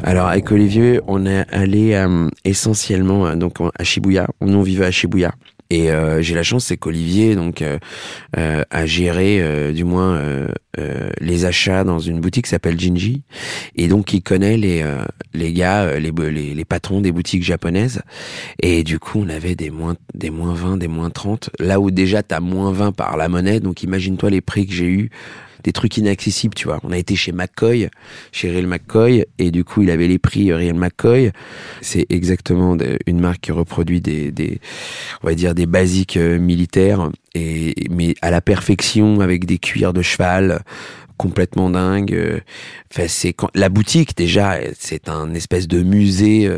Alors 0.05 0.27
avec 0.27 0.51
Olivier, 0.51 1.01
on 1.07 1.27
est 1.27 1.47
allé 1.53 1.93
euh, 1.93 2.29
essentiellement 2.45 3.27
euh, 3.27 3.37
donc 3.37 3.59
à 3.79 3.85
Shibuya. 3.85 4.27
On 4.41 4.61
vivait 4.63 4.87
à 4.87 4.91
Shibuya. 4.91 5.33
Et 5.71 5.91
euh, 5.91 6.21
j'ai 6.21 6.35
la 6.35 6.43
chance, 6.43 6.67
c'est 6.67 6.77
qu'Olivier 6.77 7.35
donc 7.35 7.65
a 8.35 8.87
géré 8.87 9.73
du 9.73 9.85
moins 9.85 10.21
les 11.19 11.45
achats 11.47 11.83
dans 11.83 11.99
une 11.99 12.21
boutique 12.21 12.45
qui 12.45 12.51
s'appelle 12.51 12.79
Jinji, 12.79 13.23
et 13.75 13.89
donc 13.89 14.13
il 14.13 14.23
connaît 14.23 14.59
les 14.59 14.85
les 15.33 15.53
gars, 15.55 15.99
les, 15.99 16.11
les, 16.11 16.55
les 16.55 16.65
patrons 16.67 17.01
des 17.01 17.11
boutiques 17.11 17.43
japonaises. 17.43 18.03
Et 18.61 18.85
du 18.85 18.99
coup, 18.99 19.23
on 19.25 19.31
avait 19.31 19.55
des 19.55 19.71
moins 19.71 19.97
des 20.13 20.29
moins 20.29 20.53
20, 20.53 20.77
des 20.77 20.89
moins 20.89 21.09
30. 21.09 21.49
Là 21.59 21.81
où 21.81 21.91
déjà 21.91 22.23
t'as 22.23 22.41
moins 22.41 22.71
20 22.71 22.93
par 22.93 23.17
la 23.17 23.31
monnaie, 23.31 23.61
donc 23.61 23.83
imagine-toi 23.83 24.29
les 24.29 24.43
prix 24.43 24.67
que 24.67 24.75
j'ai 24.75 24.91
eu 24.91 25.11
des 25.63 25.73
trucs 25.73 25.97
inaccessibles, 25.97 26.55
tu 26.55 26.69
vois. 26.69 26.81
On 26.83 26.93
a 26.93 26.99
été 26.99 27.17
chez 27.17 27.33
McCoy, 27.33 27.89
chez 28.33 28.51
Real 28.51 28.67
McCoy, 28.67 29.25
et 29.39 29.51
du 29.51 29.65
coup, 29.65 29.83
il 29.83 29.91
avait 29.91 30.09
les 30.09 30.19
prix 30.19 30.53
Real 30.53 30.75
McCoy. 30.75 31.33
C'est 31.81 32.07
exactement 32.11 32.77
une 33.07 33.21
marque 33.21 33.41
qui 33.41 33.53
reproduit 33.53 34.01
des, 34.01 34.31
des, 34.31 34.61
on 35.23 35.29
va 35.29 35.35
dire, 35.35 35.55
des 35.55 35.67
basiques 35.67 36.17
euh, 36.17 36.39
militaires, 36.39 37.11
et, 37.35 37.75
mais 37.91 38.15
à 38.23 38.31
la 38.31 38.41
perfection, 38.41 39.21
avec 39.21 39.47
des 39.47 39.59
cuirs 39.59 39.93
de 39.93 40.03
cheval, 40.03 40.63
complètement 41.17 41.71
dingue. 41.71 42.13
Euh, 42.15 42.41
enfin, 42.93 43.07
c'est 43.09 43.35
la 43.55 43.69
boutique 43.69 44.17
déjà, 44.17 44.59
c'est 44.79 45.09
un 45.09 45.33
espèce 45.35 45.69
de 45.69 45.83
musée 45.83 46.51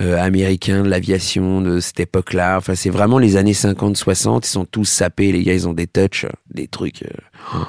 euh, 0.00 0.18
américain 0.18 0.82
de 0.82 0.88
l'aviation 0.88 1.60
de 1.60 1.80
cette 1.80 2.00
époque-là. 2.00 2.58
Enfin, 2.58 2.74
c'est 2.74 2.90
vraiment 2.90 3.18
les 3.18 3.36
années 3.36 3.52
50-60. 3.52 4.40
Ils 4.44 4.46
sont 4.46 4.64
tous 4.64 4.84
sapés, 4.84 5.32
les 5.32 5.42
gars. 5.42 5.54
Ils 5.54 5.68
ont 5.68 5.72
des 5.72 5.86
touchs, 5.86 6.26
des 6.52 6.68
trucs. 6.68 7.04
Oh 7.54 7.64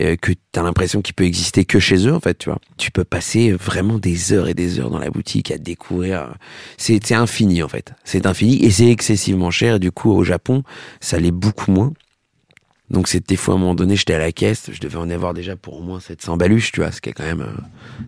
euh, 0.00 0.16
que 0.16 0.32
t'as 0.52 0.62
l'impression 0.62 1.02
qu'il 1.02 1.14
peut 1.14 1.24
exister 1.24 1.64
que 1.64 1.80
chez 1.80 2.06
eux 2.06 2.14
en 2.14 2.20
fait 2.20 2.38
tu 2.38 2.48
vois. 2.48 2.60
Tu 2.78 2.90
peux 2.90 3.04
passer 3.04 3.52
vraiment 3.52 3.98
des 3.98 4.32
heures 4.32 4.48
et 4.48 4.54
des 4.54 4.78
heures 4.78 4.88
dans 4.88 5.00
la 5.00 5.10
boutique 5.10 5.50
à 5.50 5.58
découvrir. 5.58 6.34
C'est 6.76 7.04
c'est 7.04 7.14
infini 7.14 7.62
en 7.62 7.68
fait. 7.68 7.92
C'est 8.04 8.26
infini 8.26 8.64
et 8.64 8.70
c'est 8.70 8.88
excessivement 8.88 9.50
cher. 9.50 9.80
Du 9.80 9.90
coup 9.90 10.12
au 10.12 10.22
Japon 10.22 10.62
ça 11.00 11.18
l'est 11.18 11.32
beaucoup 11.32 11.72
moins. 11.72 11.92
Donc 12.88 13.08
c'était 13.08 13.36
fois 13.36 13.54
à 13.54 13.56
un 13.56 13.60
moment 13.60 13.74
donné 13.74 13.96
j'étais 13.96 14.14
à 14.14 14.18
la 14.18 14.32
caisse. 14.32 14.70
Je 14.72 14.80
devais 14.80 14.96
en 14.96 15.10
avoir 15.10 15.34
déjà 15.34 15.56
pour 15.56 15.78
au 15.78 15.82
moins 15.82 15.98
700 15.98 16.36
baluches 16.36 16.70
tu 16.70 16.80
vois 16.80 16.92
ce 16.92 17.00
qui 17.00 17.10
est 17.10 17.12
quand 17.12 17.24
même 17.24 17.42
euh, 17.42 17.60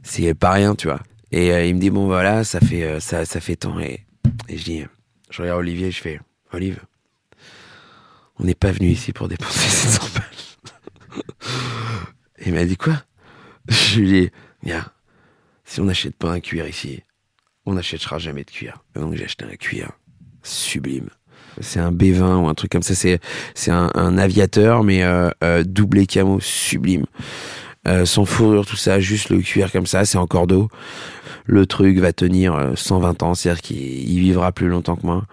c'est 0.05 0.35
pas 0.35 0.53
rien 0.53 0.77
tu 0.77 0.87
vois. 0.87 1.01
Et 1.33 1.53
euh, 1.53 1.67
il 1.67 1.75
me 1.75 1.81
dit 1.81 1.91
bon 1.91 2.07
voilà 2.07 2.45
ça 2.45 2.61
fait 2.61 3.01
ça 3.01 3.25
ça 3.25 3.41
fait 3.41 3.57
tant. 3.57 3.81
Et, 3.81 4.07
et 4.49 4.57
je 4.57 4.65
dis 4.65 4.85
je 5.31 5.43
regarde 5.43 5.59
Olivier 5.59 5.91
je 5.91 6.01
fais 6.01 6.21
Olive 6.53 6.81
on 8.39 8.45
n'est 8.45 8.55
pas 8.55 8.73
venu 8.73 8.89
ici 8.89 9.12
pour 9.12 9.29
dépenser 9.29 9.69
700 9.69 10.03
balles 10.15 10.41
il 12.52 12.59
m'a 12.59 12.64
dit 12.66 12.76
quoi? 12.76 13.02
Je 13.68 14.00
lui 14.00 14.16
ai 14.18 14.32
dit, 14.62 14.73
si 15.64 15.80
on 15.80 15.85
n'achète 15.85 16.16
pas 16.16 16.30
un 16.30 16.40
cuir 16.40 16.68
ici, 16.68 17.02
on 17.64 17.75
n'achètera 17.75 18.18
jamais 18.18 18.44
de 18.44 18.50
cuir. 18.50 18.82
Donc 18.94 19.14
j'ai 19.14 19.25
acheté 19.25 19.47
un 19.47 19.56
cuir 19.56 19.92
sublime. 20.42 21.09
C'est 21.61 21.80
un 21.80 21.92
B20 21.92 22.42
ou 22.42 22.49
un 22.49 22.54
truc 22.54 22.73
comme 22.73 22.82
ça. 22.82 22.94
C'est 22.94 23.71
un, 23.71 24.18
aviateur 24.18 24.85
mais 24.85 25.02
euh, 25.02 25.30
euh, 25.42 25.64
doublé 25.64 26.06
camo 26.06 26.40
sublime. 26.40 27.06
Euh, 27.89 28.05
sans 28.05 28.25
fourrure, 28.25 28.65
tout 28.65 28.77
ça, 28.77 29.01
juste 29.01 29.31
le 29.31 29.41
cuir 29.41 29.73
comme 29.73 29.87
ça, 29.87 30.05
c'est 30.05 30.19
en 30.19 30.27
cordeau. 30.27 30.69
Le 31.47 31.67
truc 31.67 31.99
va 31.99 32.12
tenir 32.12 32.55
euh, 32.55 32.73
120 32.77 33.23
ans, 33.25 33.35
c'est-à-dire 33.35 33.61
qu'il 33.62 33.77
il 33.79 34.21
vivra 34.21 34.53
plus 34.53 34.69
longtemps 34.69 34.95
que 34.97 35.05
moi. 35.05 35.25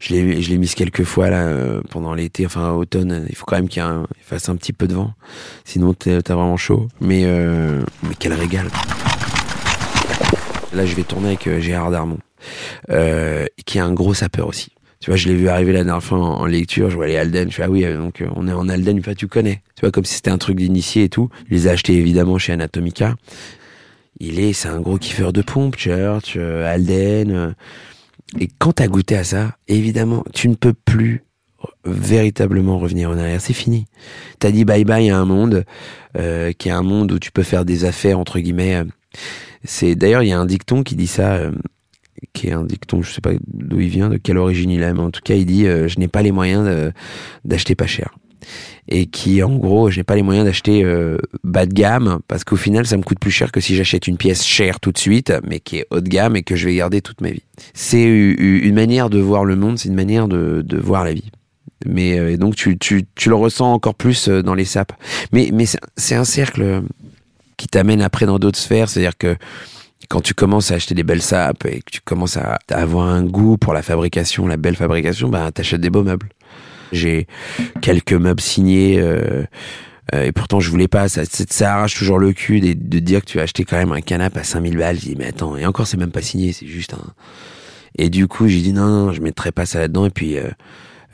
Je 0.00 0.14
l'ai, 0.14 0.40
je 0.40 0.48
l'ai 0.48 0.58
mis 0.58 0.68
quelques 0.68 1.04
fois 1.04 1.28
là 1.28 1.42
euh, 1.42 1.82
pendant 1.90 2.14
l'été, 2.14 2.46
enfin 2.46 2.70
automne. 2.72 3.26
Il 3.28 3.34
faut 3.34 3.44
quand 3.44 3.56
même 3.56 3.68
qu'il 3.68 3.82
fasse 4.22 4.48
un 4.48 4.56
petit 4.56 4.72
peu 4.72 4.86
de 4.86 4.94
vent, 4.94 5.12
sinon 5.64 5.92
t'as 5.92 6.20
vraiment 6.20 6.56
chaud. 6.56 6.88
Mais 7.00 7.24
euh, 7.26 7.82
mais 8.02 8.14
quel 8.18 8.32
régal 8.32 8.68
Là, 10.72 10.84
je 10.84 10.94
vais 10.94 11.02
tourner 11.02 11.28
avec 11.28 11.46
euh, 11.46 11.60
Gérard 11.60 11.90
Darmon, 11.90 12.18
euh, 12.90 13.46
qui 13.64 13.78
est 13.78 13.80
un 13.80 13.92
gros 13.92 14.14
sapeur 14.14 14.46
aussi. 14.46 14.70
Tu 15.00 15.10
vois, 15.10 15.16
je 15.16 15.28
l'ai 15.28 15.36
vu 15.36 15.48
arriver 15.48 15.72
la 15.72 15.84
dernière 15.84 16.02
fois 16.02 16.18
en, 16.18 16.46
lecture, 16.46 16.90
je 16.90 16.96
vois 16.96 17.06
les 17.06 17.16
Alden, 17.16 17.50
je 17.50 17.54
fais 17.54 17.62
ah 17.62 17.70
oui, 17.70 17.84
euh, 17.84 17.96
donc 17.96 18.20
euh, 18.20 18.28
on 18.34 18.48
est 18.48 18.52
en 18.52 18.68
Alden, 18.68 19.00
tu 19.16 19.28
connais. 19.28 19.62
Tu 19.76 19.82
vois, 19.82 19.92
comme 19.92 20.04
si 20.04 20.14
c'était 20.14 20.30
un 20.30 20.38
truc 20.38 20.56
d'initié 20.56 21.04
et 21.04 21.08
tout. 21.08 21.28
Je 21.48 21.54
les 21.54 21.66
ai 21.68 21.70
achetés 21.70 21.94
évidemment 21.94 22.36
chez 22.38 22.52
Anatomica. 22.52 23.14
Il 24.18 24.40
est, 24.40 24.52
c'est 24.52 24.68
un 24.68 24.80
gros 24.80 24.98
kiffeur 24.98 25.32
de 25.32 25.42
pompe, 25.42 25.76
Church, 25.76 26.34
euh, 26.36 26.72
Alden. 26.72 27.54
et 28.40 28.48
quand 28.58 28.72
t'as 28.72 28.88
goûté 28.88 29.16
à 29.16 29.22
ça, 29.22 29.56
évidemment, 29.68 30.24
tu 30.34 30.48
ne 30.48 30.54
peux 30.56 30.72
plus 30.74 31.24
véritablement 31.84 32.78
revenir 32.78 33.10
en 33.10 33.18
arrière. 33.18 33.40
C'est 33.40 33.52
fini. 33.52 33.86
T'as 34.38 34.50
dit 34.50 34.64
bye 34.64 34.84
bye 34.84 35.10
à 35.10 35.18
un 35.18 35.24
monde 35.24 35.64
euh, 36.16 36.52
qui 36.52 36.68
est 36.68 36.72
un 36.72 36.82
monde 36.82 37.12
où 37.12 37.18
tu 37.18 37.32
peux 37.32 37.42
faire 37.42 37.64
des 37.64 37.84
affaires 37.84 38.18
entre 38.18 38.38
guillemets. 38.38 38.82
c'est 39.64 39.94
d'ailleurs 39.94 40.22
il 40.22 40.28
y 40.28 40.32
a 40.32 40.38
un 40.38 40.46
dicton 40.46 40.82
qui 40.82 40.96
dit 40.96 41.06
ça, 41.06 41.34
euh, 41.34 41.52
qui 42.32 42.48
est 42.48 42.52
un 42.52 42.64
dicton, 42.64 43.02
je 43.02 43.12
sais 43.12 43.20
pas 43.20 43.32
d'où 43.46 43.80
il 43.80 43.88
vient, 43.88 44.08
de 44.08 44.16
quelle 44.16 44.38
origine 44.38 44.70
il 44.70 44.82
a, 44.82 44.92
mais 44.92 45.00
en 45.00 45.10
tout 45.10 45.20
cas 45.22 45.34
il 45.34 45.46
dit 45.46 45.66
euh, 45.66 45.88
je 45.88 45.98
n'ai 45.98 46.08
pas 46.08 46.22
les 46.22 46.32
moyens 46.32 46.92
d'acheter 47.44 47.74
pas 47.74 47.86
cher. 47.86 48.14
Et 48.88 49.06
qui 49.06 49.42
en 49.42 49.56
gros 49.56 49.90
je 49.90 49.98
n'ai 49.98 50.04
pas 50.04 50.16
les 50.16 50.22
moyens 50.22 50.46
d'acheter 50.46 50.84
euh, 50.84 51.18
bas 51.44 51.66
de 51.66 51.72
gamme 51.72 52.20
parce 52.28 52.44
qu'au 52.44 52.56
final 52.56 52.86
ça 52.86 52.96
me 52.96 53.02
coûte 53.02 53.18
plus 53.18 53.30
cher 53.30 53.52
que 53.52 53.60
si 53.60 53.74
j'achète 53.74 54.06
une 54.06 54.16
pièce 54.16 54.44
chère 54.44 54.80
tout 54.80 54.92
de 54.92 54.98
suite, 54.98 55.32
mais 55.46 55.60
qui 55.60 55.78
est 55.78 55.86
haut 55.90 56.00
de 56.00 56.08
gamme 56.08 56.36
et 56.36 56.42
que 56.42 56.56
je 56.56 56.66
vais 56.66 56.74
garder 56.74 57.02
toute 57.02 57.20
ma 57.20 57.30
vie. 57.30 57.42
C'est 57.74 58.04
une 58.04 58.74
manière 58.74 59.10
de 59.10 59.18
voir 59.18 59.44
le 59.44 59.56
monde, 59.56 59.78
c'est 59.78 59.88
une 59.88 59.94
manière 59.94 60.28
de, 60.28 60.64
voir 60.80 61.04
la 61.04 61.12
vie. 61.12 61.30
Mais 61.86 62.18
euh, 62.18 62.32
et 62.32 62.36
donc 62.36 62.56
tu, 62.56 62.78
tu, 62.78 63.04
tu 63.14 63.28
le 63.28 63.34
ressens 63.34 63.72
encore 63.72 63.94
plus 63.94 64.28
dans 64.28 64.54
les 64.54 64.64
sapes. 64.64 64.92
Mais, 65.32 65.50
mais 65.52 65.64
c'est 65.96 66.14
un 66.14 66.24
cercle 66.24 66.82
qui 67.58 67.66
t'amène 67.66 68.00
après 68.00 68.24
dans 68.24 68.38
d'autres 68.38 68.58
sphères. 68.58 68.88
C'est-à-dire 68.88 69.18
que 69.18 69.36
quand 70.08 70.20
tu 70.22 70.34
commences 70.34 70.70
à 70.72 70.76
acheter 70.76 70.94
des 70.94 71.02
belles 71.02 71.22
sapes 71.22 71.66
et 71.66 71.80
que 71.80 71.90
tu 71.90 72.00
commences 72.00 72.36
à, 72.36 72.58
avoir 72.70 73.06
un 73.06 73.22
goût 73.22 73.58
pour 73.58 73.74
la 73.74 73.82
fabrication, 73.82 74.46
la 74.46 74.56
belle 74.56 74.76
fabrication, 74.76 75.28
ben 75.28 75.50
t'achètes 75.52 75.80
des 75.80 75.90
beaux 75.90 76.02
meubles. 76.02 76.28
J'ai 76.92 77.26
quelques 77.82 78.14
meubles 78.14 78.40
signés 78.40 78.98
euh, 78.98 79.44
euh, 80.14 80.24
et 80.24 80.32
pourtant 80.32 80.60
je 80.60 80.70
voulais 80.70 80.88
pas. 80.88 81.08
Ça, 81.08 81.22
ça 81.26 81.74
arrache 81.74 81.94
toujours 81.94 82.18
le 82.18 82.32
cul 82.32 82.60
de, 82.60 82.98
dire 82.98 83.20
que 83.20 83.26
tu 83.26 83.38
as 83.38 83.42
acheté 83.42 83.64
quand 83.64 83.76
même 83.76 83.92
un 83.92 84.00
canapé 84.00 84.40
à 84.40 84.44
5000 84.44 84.76
balles. 84.78 84.96
Je 84.96 85.02
dis 85.02 85.16
mais 85.16 85.26
attends, 85.26 85.56
et 85.56 85.66
encore 85.66 85.86
c'est 85.86 85.98
même 85.98 86.10
pas 86.10 86.22
signé, 86.22 86.52
c'est 86.52 86.66
juste 86.66 86.94
un. 86.94 87.12
Et 87.98 88.08
du 88.08 88.26
coup 88.26 88.48
j'ai 88.48 88.60
dit 88.60 88.72
non, 88.72 88.86
non, 88.86 89.12
je 89.12 89.20
mettrai 89.20 89.52
pas 89.52 89.66
ça 89.66 89.78
là-dedans 89.78 90.06
et 90.06 90.10
puis. 90.10 90.38
Euh, 90.38 90.48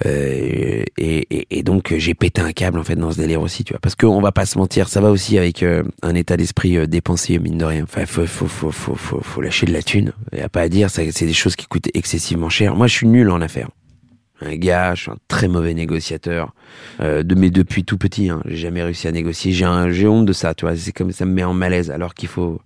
et, 0.05 0.85
et, 0.99 1.59
et 1.59 1.63
donc 1.63 1.95
j'ai 1.97 2.15
pété 2.15 2.41
un 2.41 2.53
câble 2.53 2.79
en 2.79 2.85
fait 2.85 2.97
dans 2.97 3.13
ce 3.13 3.19
délire 3.19 3.41
aussi, 3.41 3.63
tu 3.65 3.73
vois. 3.73 3.81
Parce 3.81 3.95
qu'on 3.95 4.21
va 4.21 4.33
pas 4.33 4.45
se 4.45 4.59
mentir, 4.59 4.89
ça 4.89 5.01
va 5.01 5.11
aussi 5.11 5.39
avec 5.39 5.63
euh, 5.63 5.85
un 6.03 6.15
état 6.15 6.37
d'esprit 6.37 6.77
euh, 6.77 6.87
dépensier 6.87 7.39
mine 7.39 7.59
de 7.59 7.65
rien. 7.65 7.85
Enfin, 7.85 8.05
faut 8.07 8.27
faut 8.27 8.49
faut 8.49 8.73
faut 8.73 8.95
faut, 8.97 9.21
faut 9.21 9.41
lâcher 9.41 9.67
de 9.67 9.73
la 9.73 9.83
thune. 9.83 10.13
Y 10.33 10.41
a 10.41 10.49
pas 10.49 10.63
à 10.63 10.69
dire, 10.69 10.91
c'est 10.91 11.07
des 11.07 11.33
choses 11.33 11.55
qui 11.55 11.67
coûtent 11.67 11.89
excessivement 11.95 12.49
cher. 12.49 12.75
Moi, 12.75 12.89
je 12.89 12.95
suis 12.95 13.07
nul 13.07 13.31
en 13.31 13.41
affaires. 13.41 13.71
Un 14.41 14.57
gars, 14.57 14.95
je 14.97 15.03
suis 15.03 15.11
un 15.13 15.17
très 15.29 15.47
mauvais 15.47 15.75
négociateur. 15.75 16.53
Euh, 17.01 17.23
de 17.23 17.35
mais 17.37 17.51
depuis 17.51 17.85
tout 17.85 17.97
petit, 17.97 18.31
hein, 18.31 18.43
j'ai 18.47 18.57
jamais 18.57 18.83
réussi 18.83 19.07
à 19.07 19.13
négocier. 19.13 19.53
J'ai 19.53 19.65
honte 20.09 20.27
de 20.27 20.33
ça, 20.33 20.55
tu 20.55 20.65
vois. 20.65 20.77
C'est 20.77 20.93
comme 20.93 21.13
ça 21.13 21.25
me 21.25 21.33
met 21.33 21.45
en 21.45 21.55
malaise, 21.55 21.91
alors 21.93 22.15
qu'il 22.15 22.29
faut. 22.29 22.61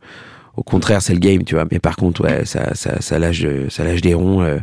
Au 0.56 0.62
contraire, 0.62 1.02
c'est 1.02 1.12
le 1.12 1.20
game, 1.20 1.44
tu 1.44 1.54
vois. 1.54 1.66
Mais 1.70 1.78
par 1.78 1.96
contre, 1.96 2.22
ouais, 2.24 2.44
ça 2.46 2.74
ça 2.74 3.00
ça 3.00 3.18
lâche 3.18 3.44
ça 3.68 3.84
lâche 3.84 4.00
des 4.00 4.14
ronds. 4.14 4.40
euh, 4.40 4.58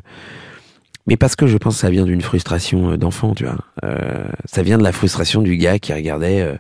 mais 1.07 1.17
parce 1.17 1.35
que 1.35 1.47
je 1.47 1.57
pense 1.57 1.75
que 1.75 1.81
ça 1.81 1.89
vient 1.89 2.05
d'une 2.05 2.21
frustration 2.21 2.91
euh, 2.91 2.97
d'enfant, 2.97 3.33
tu 3.33 3.45
vois. 3.45 3.57
Euh, 3.83 4.25
ça 4.45 4.63
vient 4.63 4.77
de 4.77 4.83
la 4.83 4.91
frustration 4.91 5.41
du 5.41 5.57
gars 5.57 5.79
qui 5.79 5.93
regardait 5.93 6.41
euh, 6.41 6.55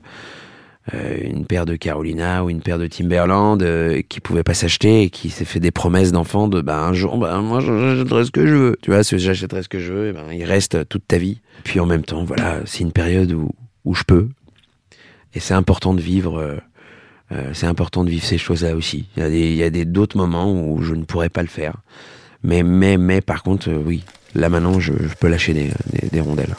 euh, 0.93 1.17
une 1.23 1.45
paire 1.45 1.65
de 1.65 1.75
Carolina 1.75 2.43
ou 2.43 2.51
une 2.51 2.61
paire 2.61 2.77
de 2.77 2.85
Timberland 2.85 3.61
euh, 3.63 4.03
qui 4.07 4.19
pouvait 4.19 4.43
pas 4.43 4.53
s'acheter 4.53 5.01
et 5.01 5.09
qui 5.09 5.31
s'est 5.31 5.45
fait 5.45 5.59
des 5.59 5.71
promesses 5.71 6.11
d'enfant 6.11 6.47
de 6.47 6.61
bah 6.61 6.79
un 6.85 6.93
jour 6.93 7.17
bah 7.17 7.39
moi 7.41 7.59
j'achèterai 7.59 8.25
ce 8.25 8.29
que 8.29 8.45
je 8.45 8.53
veux. 8.53 8.77
Tu 8.83 8.91
vois, 8.91 9.03
si 9.03 9.17
j'achèterai 9.17 9.63
ce 9.63 9.69
que 9.69 9.79
je 9.79 9.91
veux, 9.91 10.09
et 10.09 10.13
ben 10.13 10.31
il 10.31 10.43
reste 10.43 10.87
toute 10.87 11.07
ta 11.07 11.17
vie. 11.17 11.41
Puis 11.63 11.79
en 11.79 11.87
même 11.87 12.03
temps, 12.03 12.23
voilà, 12.23 12.59
c'est 12.65 12.81
une 12.81 12.91
période 12.91 13.31
où 13.31 13.49
où 13.83 13.95
je 13.95 14.03
peux. 14.03 14.29
Et 15.33 15.39
c'est 15.39 15.55
important 15.55 15.95
de 15.95 16.01
vivre 16.01 16.59
euh, 17.31 17.49
c'est 17.53 17.65
important 17.65 18.03
de 18.03 18.11
vivre 18.11 18.23
ces 18.23 18.37
choses-là 18.37 18.75
aussi. 18.75 19.07
Il 19.17 19.23
y 19.23 19.25
a 19.25 19.29
il 19.29 19.55
y 19.55 19.63
a 19.63 19.71
des 19.71 19.85
d'autres 19.85 20.17
moments 20.17 20.53
où 20.53 20.83
je 20.83 20.93
ne 20.93 21.03
pourrais 21.03 21.29
pas 21.29 21.41
le 21.41 21.47
faire. 21.47 21.77
Mais 22.43 22.61
mais 22.61 22.97
mais 22.97 23.21
par 23.21 23.41
contre 23.41 23.71
oui, 23.71 24.03
Là 24.35 24.49
maintenant, 24.49 24.79
je, 24.79 24.91
peux 25.19 25.29
lâcher 25.29 25.53
des, 25.53 25.71
des, 26.11 26.19
rondelles. 26.19 26.55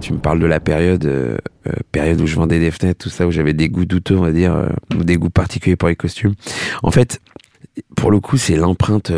Tu 0.00 0.12
me 0.12 0.18
parles 0.18 0.40
de 0.40 0.46
la 0.46 0.58
période, 0.58 1.06
euh, 1.06 1.38
euh, 1.68 1.72
période 1.92 2.20
où 2.20 2.26
je 2.26 2.34
vendais 2.34 2.58
des 2.58 2.72
fenêtres, 2.72 3.04
tout 3.04 3.10
ça, 3.10 3.28
où 3.28 3.30
j'avais 3.30 3.52
des 3.52 3.68
goûts 3.68 3.84
douteux, 3.84 4.16
on 4.16 4.22
va 4.22 4.32
dire, 4.32 4.54
euh, 4.54 4.68
ou 4.96 5.04
des 5.04 5.16
goûts 5.16 5.30
particuliers 5.30 5.76
pour 5.76 5.88
les 5.88 5.94
costumes. 5.94 6.34
En 6.82 6.90
fait, 6.90 7.20
pour 7.96 8.10
le 8.10 8.18
coup, 8.18 8.36
c'est 8.36 8.56
l'empreinte. 8.56 9.12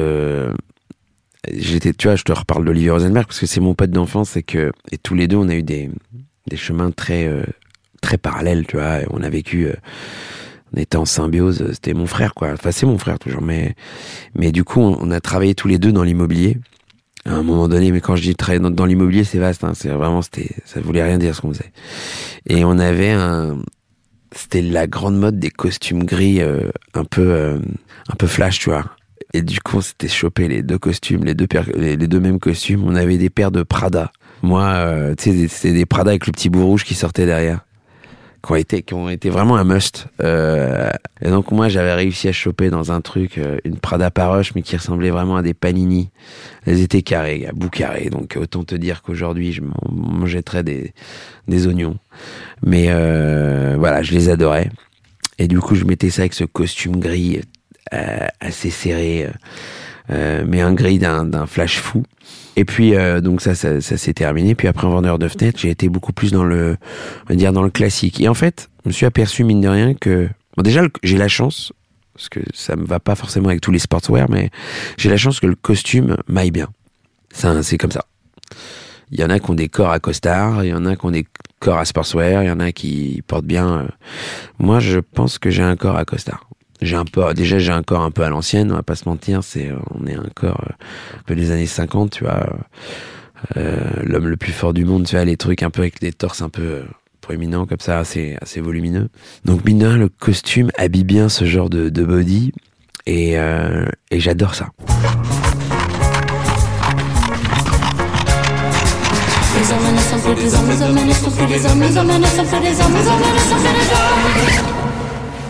J'étais, 1.51 1.95
tu 1.95 2.09
vois, 2.09 2.17
je 2.17 2.25
te 2.25 2.33
reparle 2.33 2.65
d'Olivier 2.65 2.91
Rosenberg 2.91 3.27
parce 3.27 3.41
que 3.41 3.47
c'est 3.47 3.61
mon 3.61 3.75
pote 3.75 3.91
d'enfance 3.91 4.37
et 4.37 4.43
que 4.43 4.71
tous 5.03 5.15
les 5.15 5.29
deux, 5.29 5.37
on 5.37 5.49
a 5.49 5.55
eu 5.55 5.63
des 5.63 5.91
des 6.49 6.57
chemins 6.57 6.91
très 6.91 7.29
très 8.03 8.19
parallèles, 8.19 8.67
tu 8.67 8.77
vois. 8.77 9.01
on 9.11 9.23
a 9.23 9.29
vécu. 9.29 9.69
On 10.77 10.81
était 10.81 10.97
en 10.97 11.05
symbiose, 11.05 11.73
c'était 11.73 11.95
mon 11.95 12.07
frère, 12.07 12.35
quoi. 12.35 12.53
Enfin, 12.53 12.71
c'est 12.71 12.87
mon 12.87 12.99
frère 12.99 13.19
toujours, 13.19 13.43
mais 13.43 13.75
mais 14.35 14.53
du 14.53 14.63
coup, 14.63 14.81
on, 14.81 15.11
a 15.11 15.21
travaillé 15.21 15.55
tous 15.55 15.69
les 15.69 15.79
deux 15.79 15.93
dans 15.93 16.03
l'immobilier 16.03 16.59
à 17.25 17.33
un 17.33 17.43
moment 17.43 17.69
donné. 17.69 17.93
Mais 17.93 18.01
quand 18.01 18.15
je 18.15 18.23
dis 18.23 18.35
travailler 18.35 18.61
dans, 18.61 18.71
dans 18.71 18.85
l'immobilier, 18.85 19.25
c'est 19.25 19.39
vaste. 19.39 19.65
Hein, 19.65 19.73
c'est 19.75 19.89
vraiment, 19.89 20.23
c'était, 20.23 20.51
ça 20.65 20.81
voulait 20.81 21.03
rien 21.03 21.19
dire 21.19 21.35
ce 21.35 21.41
qu'on 21.41 21.53
faisait. 21.53 21.73
Et 22.47 22.65
on 22.65 22.79
avait 22.79 23.13
un, 23.13 23.59
c'était 24.35 24.63
la 24.63 24.87
grande 24.87 25.19
mode 25.19 25.39
des 25.39 25.51
costumes 25.51 26.05
gris, 26.05 26.41
euh, 26.41 26.71
un 26.95 27.05
peu, 27.05 27.33
euh, 27.33 27.59
un 28.09 28.15
peu 28.17 28.27
flash, 28.27 28.59
tu 28.59 28.71
vois. 28.71 28.85
Et 29.33 29.43
du 29.43 29.61
coup, 29.61 29.79
on 29.79 29.81
s'était 29.81 30.09
chopé 30.09 30.47
les 30.47 30.63
deux 30.63 30.79
costumes, 30.79 31.25
les 31.25 31.35
deux 31.35 31.49
les, 31.75 31.97
les 31.97 32.07
deux 32.07 32.21
mêmes 32.21 32.39
costumes. 32.39 32.85
On 32.85 32.95
avait 32.95 33.19
des 33.19 33.31
paires 33.31 33.51
de 33.51 33.63
Prada. 33.63 34.13
Moi, 34.43 34.65
euh, 34.65 35.15
tu 35.15 35.33
sais, 35.33 35.49
c'était 35.49 35.73
des 35.73 35.87
Prada 35.87 36.11
avec 36.11 36.27
le 36.27 36.33
petit 36.33 36.51
bout 36.51 36.65
rouge 36.65 36.85
qui 36.85 36.95
sortait 36.95 37.27
derrière 37.27 37.66
qui 38.47 38.53
ont 38.53 38.57
été, 38.57 38.83
qui 38.83 38.95
ont 38.95 39.09
été 39.09 39.29
vraiment 39.29 39.57
un 39.57 39.65
must. 39.65 40.07
Euh, 40.23 40.91
et 41.21 41.29
donc 41.31 41.51
moi 41.51 41.69
j'avais 41.69 41.95
réussi 41.95 42.29
à 42.29 42.33
choper 42.33 42.71
dans 42.71 42.93
un 42.93 43.01
truc 43.01 43.39
euh, 43.39 43.59
une 43.65 43.77
Prada 43.77 44.11
Paroche 44.11 44.55
mais 44.55 44.63
qui 44.63 44.77
ressemblait 44.77 45.11
vraiment 45.11 45.37
à 45.37 45.43
des 45.43 45.55
panini. 45.55 46.11
Elles 46.65 46.81
étaient 46.81 47.03
carrées, 47.03 47.47
à 47.47 47.53
bout 47.53 47.71
carré. 47.71 48.09
Donc 48.09 48.39
autant 48.41 48.65
te 48.65 48.75
dire 48.77 49.03
qu'aujourd'hui 49.03 49.53
je 49.53 49.63
m'en 49.63 50.27
jetterais 50.27 50.63
des, 50.63 50.93
des 51.49 51.67
oignons. 51.67 51.99
Mais 52.65 52.87
euh, 52.91 53.77
voilà, 53.79 54.03
je 54.03 54.13
les 54.13 54.29
adorais. 54.29 54.71
Et 55.39 55.49
du 55.49 55.59
coup 55.59 55.75
je 55.75 55.85
mettais 55.85 56.11
ça 56.11 56.23
avec 56.23 56.35
ce 56.35 56.45
costume 56.45 56.99
gris 57.01 57.41
euh, 57.95 58.27
assez 58.41 58.71
serré, 58.71 59.27
euh, 59.27 59.31
mais 60.09 60.61
un 60.61 60.75
gris 60.75 60.99
d'un 60.99 61.47
flash 61.47 61.79
fou. 61.79 62.03
Et 62.57 62.65
puis 62.65 62.95
euh, 62.95 63.21
donc 63.21 63.43
ça, 63.43 63.55
ça, 63.55 63.81
ça 63.81 63.97
s'est 63.97 64.15
terminé. 64.15 64.55
Puis 64.55 64.69
après 64.69 64.87
en 64.87 64.91
vendeur 64.91 65.19
de 65.19 65.29
fenêtres, 65.29 65.59
j'ai 65.59 65.71
été 65.71 65.89
beaucoup 65.89 66.13
plus 66.13 66.33
dans 66.33 66.45
le, 66.45 66.77
on 67.25 67.29
va 67.29 67.35
dire 67.35 67.53
dans 67.53 67.63
le 67.63 67.71
classique. 67.71 68.21
Et 68.21 68.29
en 68.29 68.35
fait, 68.35 68.69
je 68.85 68.89
me 68.89 68.93
suis 68.93 69.07
aperçu 69.07 69.45
mine 69.45 69.61
de 69.61 69.69
rien 69.69 69.95
que, 69.95 70.29
bon 70.57 70.63
déjà 70.63 70.83
j'ai 71.03 71.19
la 71.19 71.29
chance 71.29 71.73
parce 72.15 72.31
que 72.31 72.41
ça 72.55 72.77
me 72.77 72.87
va 72.87 72.99
pas 72.99 73.15
forcément 73.15 73.49
avec 73.51 73.61
tous 73.61 73.73
les 73.73 73.79
sportswear, 73.79 74.31
mais 74.31 74.51
j'ai 74.97 75.11
la 75.11 75.19
chance 75.19 75.39
que 75.39 75.47
le 75.47 75.55
costume 75.55 76.17
m'aille 76.29 76.51
bien. 76.51 76.69
C'est 77.31 77.77
comme 77.77 77.93
ça. 77.93 78.07
Il 79.11 79.21
y 79.21 79.25
en 79.25 79.29
a 79.29 79.39
qui 79.39 79.51
ont 79.51 79.55
des 79.55 79.69
corps 79.69 79.91
à 79.91 80.01
costard, 80.01 80.65
il 80.65 80.71
y 80.71 80.75
en 80.75 80.87
a 80.87 80.97
qui 80.97 81.05
ont 81.05 81.11
des 81.11 81.27
corps 81.61 81.77
à 81.79 81.85
sportswear, 81.85 82.43
il 82.43 82.47
y 82.47 82.51
en 82.51 82.59
a 82.59 82.73
qui 82.73 83.23
portent 83.27 83.45
bien. 83.45 83.81
euh. 83.81 83.89
Moi, 84.59 84.81
je 84.81 84.99
pense 84.99 85.39
que 85.39 85.51
j'ai 85.51 85.63
un 85.63 85.77
corps 85.77 85.97
à 85.97 86.07
costard. 86.07 86.49
J'ai 86.83 86.97
un 86.97 87.05
peu, 87.05 87.33
déjà 87.35 87.59
j'ai 87.59 87.73
un 87.73 87.83
corps 87.83 88.03
un 88.03 88.11
peu 88.11 88.23
à 88.23 88.29
l'ancienne, 88.29 88.71
on 88.71 88.77
va 88.77 88.83
pas 88.83 88.97
se 88.97 89.09
mentir, 89.09 89.43
c'est, 89.43 89.71
on 89.95 90.07
est 90.07 90.15
un 90.15 90.29
corps 90.35 90.63
euh, 90.69 90.73
un 91.19 91.23
peu 91.27 91.35
des 91.35 91.51
années 91.51 91.67
50, 91.67 92.11
tu 92.11 92.25
vois. 92.25 92.47
Euh, 93.57 93.79
l'homme 94.03 94.29
le 94.29 94.37
plus 94.37 94.53
fort 94.53 94.73
du 94.75 94.85
monde, 94.85 95.07
tu 95.07 95.17
vois, 95.17 95.25
les 95.25 95.37
trucs 95.37 95.63
un 95.63 95.71
peu 95.71 95.83
avec 95.83 96.01
des 96.01 96.13
torses 96.13 96.43
un 96.43 96.49
peu 96.49 96.63
euh, 96.63 96.83
proéminents 97.21 97.67
comme 97.67 97.81
ça, 97.81 97.99
assez, 97.99 98.37
assez 98.41 98.61
volumineux. 98.61 99.09
Donc 99.45 99.65
mine 99.65 99.79
de 99.79 99.87
rien, 99.87 99.97
le 99.97 100.09
costume 100.09 100.71
habille 100.77 101.05
bien 101.05 101.29
ce 101.29 101.45
genre 101.45 101.71
de, 101.71 101.89
de 101.89 102.05
body 102.05 102.53
et, 103.07 103.39
euh, 103.39 103.87
et 104.11 104.21
j'adore 104.21 104.55
ça. 104.55 104.69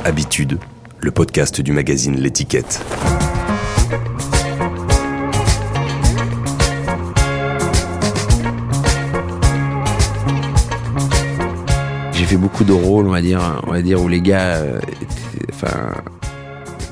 Habitude, 0.04 0.58
le 1.06 1.12
podcast 1.12 1.60
du 1.60 1.70
magazine 1.70 2.16
L'étiquette. 2.16 2.84
J'ai 12.12 12.24
fait 12.24 12.36
beaucoup 12.36 12.64
de 12.64 12.72
rôles, 12.72 13.06
on 13.06 13.12
va 13.12 13.20
dire, 13.20 13.40
on 13.68 13.70
va 13.70 13.82
dire 13.82 14.02
où 14.02 14.08
les 14.08 14.20
gars, 14.20 14.56
euh, 14.56 14.80
enfin, 15.52 15.92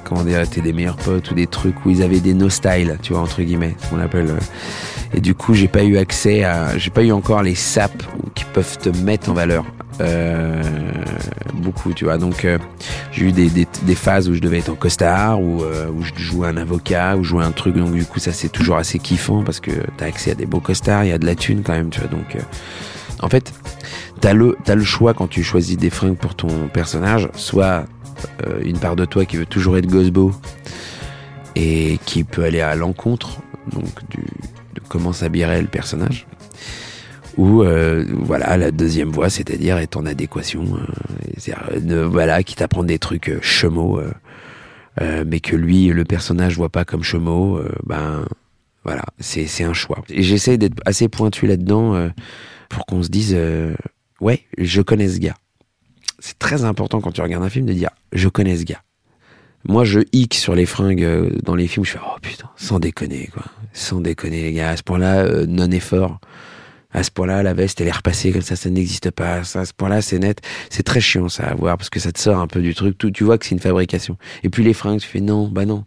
comment 0.04 0.22
dire, 0.22 0.40
étaient 0.42 0.60
des 0.60 0.72
meilleurs 0.72 0.96
potes 0.96 1.32
ou 1.32 1.34
des 1.34 1.48
trucs 1.48 1.84
où 1.84 1.90
ils 1.90 2.00
avaient 2.04 2.20
des 2.20 2.34
no 2.34 2.48
style, 2.48 2.96
tu 3.02 3.14
vois 3.14 3.22
entre 3.22 3.42
guillemets, 3.42 3.74
ce 3.82 3.90
qu'on 3.90 3.98
appelle. 3.98 4.30
euh. 4.30 4.38
Et 5.12 5.20
du 5.20 5.34
coup, 5.34 5.54
j'ai 5.54 5.66
pas 5.68 5.82
eu 5.82 5.96
accès 5.96 6.44
à, 6.44 6.78
j'ai 6.78 6.90
pas 6.90 7.02
eu 7.02 7.10
encore 7.10 7.42
les 7.42 7.56
saps 7.56 8.06
qui 8.36 8.44
peuvent 8.52 8.78
te 8.78 8.90
mettre 8.90 9.28
en 9.28 9.34
valeur. 9.34 9.64
Euh, 10.00 10.62
beaucoup, 11.54 11.92
tu 11.92 12.04
vois. 12.04 12.18
Donc, 12.18 12.44
euh, 12.44 12.58
j'ai 13.12 13.26
eu 13.26 13.32
des, 13.32 13.94
phases 13.94 14.28
où 14.28 14.34
je 14.34 14.40
devais 14.40 14.58
être 14.58 14.70
en 14.70 14.74
costard, 14.74 15.40
où, 15.40 15.62
euh, 15.62 15.88
où 15.88 16.02
je 16.02 16.12
jouais 16.16 16.48
un 16.48 16.56
avocat, 16.56 17.16
où 17.16 17.24
je 17.24 17.30
jouais 17.30 17.44
un 17.44 17.52
truc. 17.52 17.76
Donc, 17.76 17.92
du 17.92 18.04
coup, 18.04 18.18
ça 18.18 18.32
c'est 18.32 18.48
toujours 18.48 18.76
assez 18.76 18.98
kiffant 18.98 19.42
parce 19.42 19.60
que 19.60 19.70
t'as 19.96 20.06
accès 20.06 20.32
à 20.32 20.34
des 20.34 20.46
beaux 20.46 20.60
costards, 20.60 21.04
il 21.04 21.10
y 21.10 21.12
a 21.12 21.18
de 21.18 21.26
la 21.26 21.34
thune 21.34 21.62
quand 21.62 21.72
même, 21.72 21.90
tu 21.90 22.00
vois. 22.00 22.08
Donc, 22.08 22.36
en 23.20 23.28
fait, 23.28 23.52
t'as 24.20 24.32
le, 24.32 24.56
le 24.66 24.84
choix 24.84 25.14
quand 25.14 25.28
tu 25.28 25.42
choisis 25.42 25.76
des 25.76 25.90
fringues 25.90 26.16
pour 26.16 26.34
ton 26.34 26.68
personnage, 26.72 27.28
soit 27.34 27.84
une 28.62 28.78
part 28.78 28.96
de 28.96 29.04
toi 29.04 29.24
qui 29.24 29.36
veut 29.36 29.46
toujours 29.46 29.76
être 29.76 29.86
gosbo 29.86 30.32
et 31.56 31.98
qui 32.06 32.24
peut 32.24 32.44
aller 32.44 32.60
à 32.60 32.74
l'encontre 32.74 33.38
donc 33.70 33.86
de 34.10 34.80
comment 34.88 35.12
s'habillerait 35.12 35.62
le 35.62 35.68
personnage 35.68 36.26
ou 37.36 37.62
euh, 37.62 38.04
voilà 38.08 38.56
la 38.56 38.70
deuxième 38.70 39.10
voie 39.10 39.30
c'est-à-dire 39.30 39.78
être 39.78 39.96
en 39.96 40.06
adéquation 40.06 40.64
euh, 40.76 41.52
euh, 41.90 42.06
voilà 42.06 42.42
qui 42.42 42.54
t'apprend 42.54 42.84
des 42.84 42.98
trucs 42.98 43.28
euh, 43.28 43.38
chemaux 43.40 44.00
mais 45.00 45.40
que 45.40 45.56
lui 45.56 45.88
le 45.88 46.04
personnage 46.04 46.56
voit 46.56 46.68
pas 46.68 46.84
comme 46.84 47.02
chemaux 47.02 47.60
ben 47.84 48.24
voilà 48.84 49.02
c'est 49.18 49.64
un 49.64 49.72
choix 49.72 50.04
j'essaie 50.08 50.56
d'être 50.56 50.80
assez 50.84 51.08
pointu 51.08 51.48
là-dedans 51.48 52.10
pour 52.68 52.86
qu'on 52.86 53.02
se 53.02 53.08
dise 53.08 53.36
ouais 54.20 54.42
je 54.56 54.82
connais 54.82 55.08
ce 55.08 55.18
gars 55.18 55.34
c'est 56.20 56.38
très 56.38 56.64
important 56.64 57.00
quand 57.00 57.10
tu 57.10 57.22
regardes 57.22 57.42
un 57.42 57.50
film 57.50 57.66
de 57.66 57.72
dire 57.72 57.90
je 58.12 58.28
connais 58.28 58.56
ce 58.56 58.64
gars 58.64 58.82
moi, 59.66 59.84
je 59.84 60.00
hic 60.12 60.34
sur 60.34 60.54
les 60.54 60.66
fringues 60.66 61.38
dans 61.42 61.54
les 61.54 61.66
films. 61.66 61.86
Je 61.86 61.92
fais 61.92 61.98
oh 62.04 62.18
putain, 62.20 62.50
sans 62.56 62.78
déconner 62.78 63.30
quoi, 63.32 63.44
sans 63.72 64.02
déconner 64.02 64.42
les 64.42 64.52
gars. 64.52 64.68
À 64.68 64.76
ce 64.76 64.82
point-là, 64.82 65.46
non 65.46 65.70
effort. 65.70 66.20
À 66.94 67.02
ce 67.02 67.10
point-là, 67.10 67.42
la 67.42 67.52
veste 67.52 67.80
elle 67.80 67.88
est 67.88 67.92
repassée 67.92 68.32
comme 68.32 68.42
ça, 68.42 68.56
ça 68.56 68.70
n'existe 68.70 69.10
pas. 69.10 69.40
À 69.40 69.44
ce 69.44 69.72
point-là, 69.76 70.00
c'est 70.00 70.18
net. 70.18 70.40
C'est 70.70 70.84
très 70.84 71.00
chiant 71.00 71.28
ça 71.28 71.44
à 71.44 71.54
voir 71.54 71.76
parce 71.76 71.90
que 71.90 72.00
ça 72.00 72.12
te 72.12 72.18
sort 72.20 72.38
un 72.38 72.46
peu 72.46 72.62
du 72.62 72.74
truc. 72.74 72.96
Tout, 72.96 73.10
tu 73.10 73.24
vois 73.24 73.36
que 73.36 73.44
c'est 73.44 73.54
une 73.54 73.60
fabrication. 73.60 74.16
Et 74.44 74.48
puis 74.48 74.62
les 74.64 74.74
fringues, 74.74 75.00
tu 75.00 75.08
fais 75.08 75.20
non, 75.20 75.48
bah 75.48 75.66
non, 75.66 75.84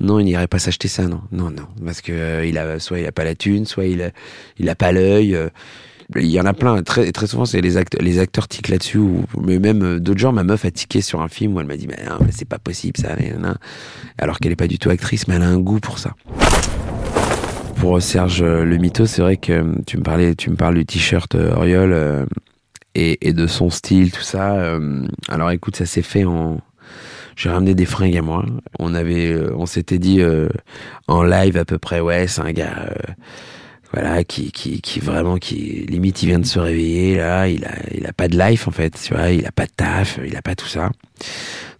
non, 0.00 0.20
il 0.20 0.24
n'irait 0.24 0.46
pas 0.46 0.58
s'acheter 0.58 0.88
ça, 0.88 1.04
non, 1.08 1.22
non, 1.32 1.50
non, 1.50 1.66
parce 1.84 2.00
que 2.00 2.12
euh, 2.12 2.46
il 2.46 2.58
a 2.58 2.78
soit 2.78 3.00
il 3.00 3.06
a 3.06 3.12
pas 3.12 3.24
la 3.24 3.34
thune, 3.34 3.66
soit 3.66 3.86
il 3.86 4.02
a, 4.02 4.10
il 4.58 4.68
a 4.68 4.74
pas 4.74 4.92
l'œil. 4.92 5.34
euh, 5.34 5.48
il 6.14 6.26
y 6.26 6.40
en 6.40 6.46
a 6.46 6.52
plein. 6.52 6.82
Très, 6.84 7.10
très 7.10 7.26
souvent, 7.26 7.46
c'est 7.46 7.60
les 7.60 7.76
acteurs, 7.76 8.00
les 8.00 8.20
acteurs 8.20 8.46
tiquent 8.46 8.68
là-dessus. 8.68 9.00
Mais 9.42 9.58
même 9.58 9.82
euh, 9.82 9.98
d'autres 9.98 10.20
gens, 10.20 10.32
ma 10.32 10.44
meuf 10.44 10.64
a 10.64 10.70
tiqué 10.70 11.00
sur 11.00 11.20
un 11.20 11.28
film 11.28 11.56
où 11.56 11.60
elle 11.60 11.66
m'a 11.66 11.76
dit, 11.76 11.88
mais 11.88 11.96
c'est 12.30 12.48
pas 12.48 12.60
possible 12.60 12.96
ça. 12.96 13.16
Alors 14.18 14.38
qu'elle 14.38 14.52
est 14.52 14.56
pas 14.56 14.68
du 14.68 14.78
tout 14.78 14.90
actrice, 14.90 15.26
mais 15.26 15.34
elle 15.34 15.42
a 15.42 15.48
un 15.48 15.58
goût 15.58 15.80
pour 15.80 15.98
ça. 15.98 16.14
Pour 17.78 18.00
Serge 18.00 18.42
euh, 18.42 18.64
le 18.64 18.78
mytho, 18.78 19.06
c'est 19.06 19.22
vrai 19.22 19.36
que 19.36 19.52
euh, 19.52 19.72
tu 19.86 19.98
me 19.98 20.02
parlais, 20.02 20.34
tu 20.34 20.50
me 20.50 20.56
parles 20.56 20.76
du 20.76 20.86
t-shirt 20.86 21.34
Oriol 21.34 21.92
euh, 21.92 22.24
et, 22.94 23.32
de 23.32 23.46
son 23.46 23.68
style, 23.68 24.10
tout 24.10 24.22
ça. 24.22 24.78
alors 25.28 25.50
écoute, 25.50 25.76
ça 25.76 25.84
s'est 25.84 26.02
fait 26.02 26.24
en. 26.24 26.60
J'ai 27.36 27.50
ramené 27.50 27.74
des 27.74 27.84
fringues 27.84 28.16
à 28.16 28.22
moi. 28.22 28.46
On 28.78 29.66
s'était 29.66 29.98
dit 29.98 30.22
en 31.06 31.22
live 31.22 31.58
à 31.58 31.66
peu 31.66 31.76
près, 31.76 32.00
ouais, 32.00 32.26
c'est 32.26 32.40
un 32.40 32.52
gars. 32.52 32.88
voilà, 33.92 34.24
qui, 34.24 34.50
qui, 34.50 35.00
vraiment, 35.00 35.36
qui 35.36 35.84
limite, 35.90 36.22
il 36.22 36.30
vient 36.30 36.38
de 36.38 36.46
se 36.46 36.58
réveiller 36.58 37.18
là, 37.18 37.48
il 37.48 37.66
a, 37.66 38.08
a 38.08 38.12
pas 38.14 38.28
de 38.28 38.38
life 38.38 38.66
en 38.66 38.70
fait, 38.70 38.98
tu 39.04 39.12
vois, 39.12 39.28
il 39.28 39.46
a 39.46 39.52
pas 39.52 39.66
de 39.66 39.72
taf, 39.76 40.18
il 40.24 40.34
a 40.34 40.40
pas 40.40 40.54
tout 40.54 40.68
ça. 40.68 40.90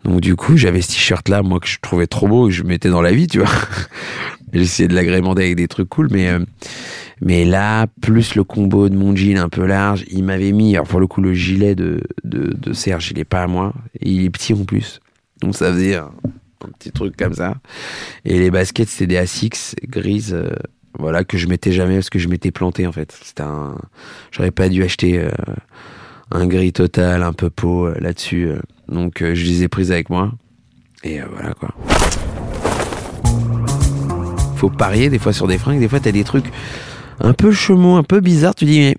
Donc 0.07 0.21
du 0.21 0.37
coup, 0.37 0.57
j'avais 0.57 0.83
ce 0.83 0.89
t-shirt 0.89 1.29
là, 1.29 1.43
moi 1.43 1.59
que 1.59 1.67
je 1.67 1.79
trouvais 1.83 2.07
trop 2.07 2.29
beau, 2.29 2.49
je 2.49 2.63
mettais 2.63 2.89
dans 2.89 3.03
la 3.03 3.13
vie, 3.13 3.27
tu 3.27 3.41
vois. 3.41 3.51
J'essayais 4.53 4.89
de 4.89 4.95
l'agrémenter 4.95 5.43
avec 5.43 5.57
des 5.57 5.67
trucs 5.67 5.89
cool, 5.89 6.09
mais 6.13 6.29
euh, 6.29 6.39
mais 7.21 7.45
là, 7.45 7.89
plus 8.01 8.37
le 8.37 8.45
combo 8.45 8.89
de 8.89 8.97
mon 8.97 9.17
jean 9.17 9.39
un 9.39 9.49
peu 9.49 9.67
large, 9.67 10.05
il 10.09 10.23
m'avait 10.23 10.53
mis, 10.53 10.77
alors 10.77 10.87
pour 10.87 11.01
le 11.01 11.09
coup, 11.09 11.21
le 11.21 11.35
gilet 11.35 11.75
de 11.75 12.01
de, 12.23 12.73
Serge, 12.73 13.11
il 13.11 13.19
est 13.19 13.25
pas 13.25 13.43
à 13.43 13.47
moi, 13.49 13.75
il 14.01 14.25
est 14.25 14.31
petit 14.31 14.55
en 14.55 14.65
plus, 14.65 15.01
donc 15.41 15.57
ça 15.57 15.73
faisait 15.73 15.97
un, 15.97 16.13
un 16.65 16.69
petit 16.79 16.93
truc 16.93 17.17
comme 17.17 17.35
ça. 17.35 17.57
Et 18.25 18.39
les 18.39 18.53
baskets, 18.53 18.89
c'était 18.89 19.09
des 19.09 19.17
Asics 19.17 19.75
grises. 19.89 20.35
euh, 20.35 20.51
voilà 20.99 21.25
que 21.25 21.37
je 21.37 21.47
mettais 21.47 21.73
jamais 21.73 21.97
parce 21.97 22.09
que 22.09 22.19
je 22.19 22.29
m'étais 22.29 22.51
planté 22.51 22.87
en 22.87 22.93
fait. 22.93 23.13
C'était 23.23 23.43
un, 23.43 23.77
j'aurais 24.31 24.51
pas 24.51 24.69
dû 24.69 24.83
acheter 24.83 25.19
euh, 25.19 25.31
un 26.31 26.47
gris 26.47 26.73
total, 26.73 27.23
un 27.23 27.33
peu 27.33 27.51
peau 27.51 27.87
euh, 27.87 27.95
là-dessus. 28.01 28.49
euh. 28.49 28.59
donc 28.89 29.23
euh, 29.23 29.35
je 29.35 29.45
les 29.45 29.63
ai 29.63 29.69
prises 29.69 29.93
avec 29.93 30.11
moi 30.11 30.33
et 31.05 31.21
voilà 31.21 31.55
quoi. 31.55 31.75
Faut 34.57 34.71
parier 34.71 35.11
des 35.11 35.19
fois 35.19 35.33
sur 35.33 35.47
des 35.47 35.59
fringues, 35.59 35.81
des 35.81 35.89
fois 35.89 36.01
t'as 36.01 36.13
des 36.13 36.25
trucs 36.25 36.47
un 37.21 37.33
peu 37.35 37.53
chemaux, 37.53 37.97
un 37.97 38.03
peu 38.03 38.21
bizarres. 38.21 38.55
Tu 38.55 38.65
dis 38.65 38.81
mais 38.81 38.97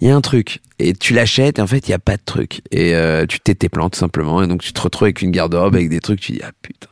il 0.00 0.08
y 0.08 0.10
a 0.10 0.16
un 0.16 0.20
truc 0.20 0.60
et 0.78 0.92
tu 0.94 1.12
l'achètes 1.14 1.58
et 1.58 1.62
en 1.62 1.66
fait 1.66 1.88
il 1.88 1.90
y 1.90 1.94
a 1.94 1.98
pas 1.98 2.16
de 2.16 2.22
truc 2.24 2.62
et 2.70 2.94
euh, 2.94 3.26
tu 3.26 3.40
t'étais 3.40 3.68
plantes 3.68 3.96
simplement 3.96 4.42
et 4.42 4.46
donc 4.46 4.62
tu 4.62 4.72
te 4.72 4.80
retrouves 4.80 5.06
avec 5.06 5.20
une 5.22 5.32
garde-robe 5.32 5.74
avec 5.74 5.88
des 5.88 6.00
trucs. 6.00 6.20
Tu 6.20 6.32
dis 6.32 6.40
ah 6.44 6.52
putain. 6.62 6.88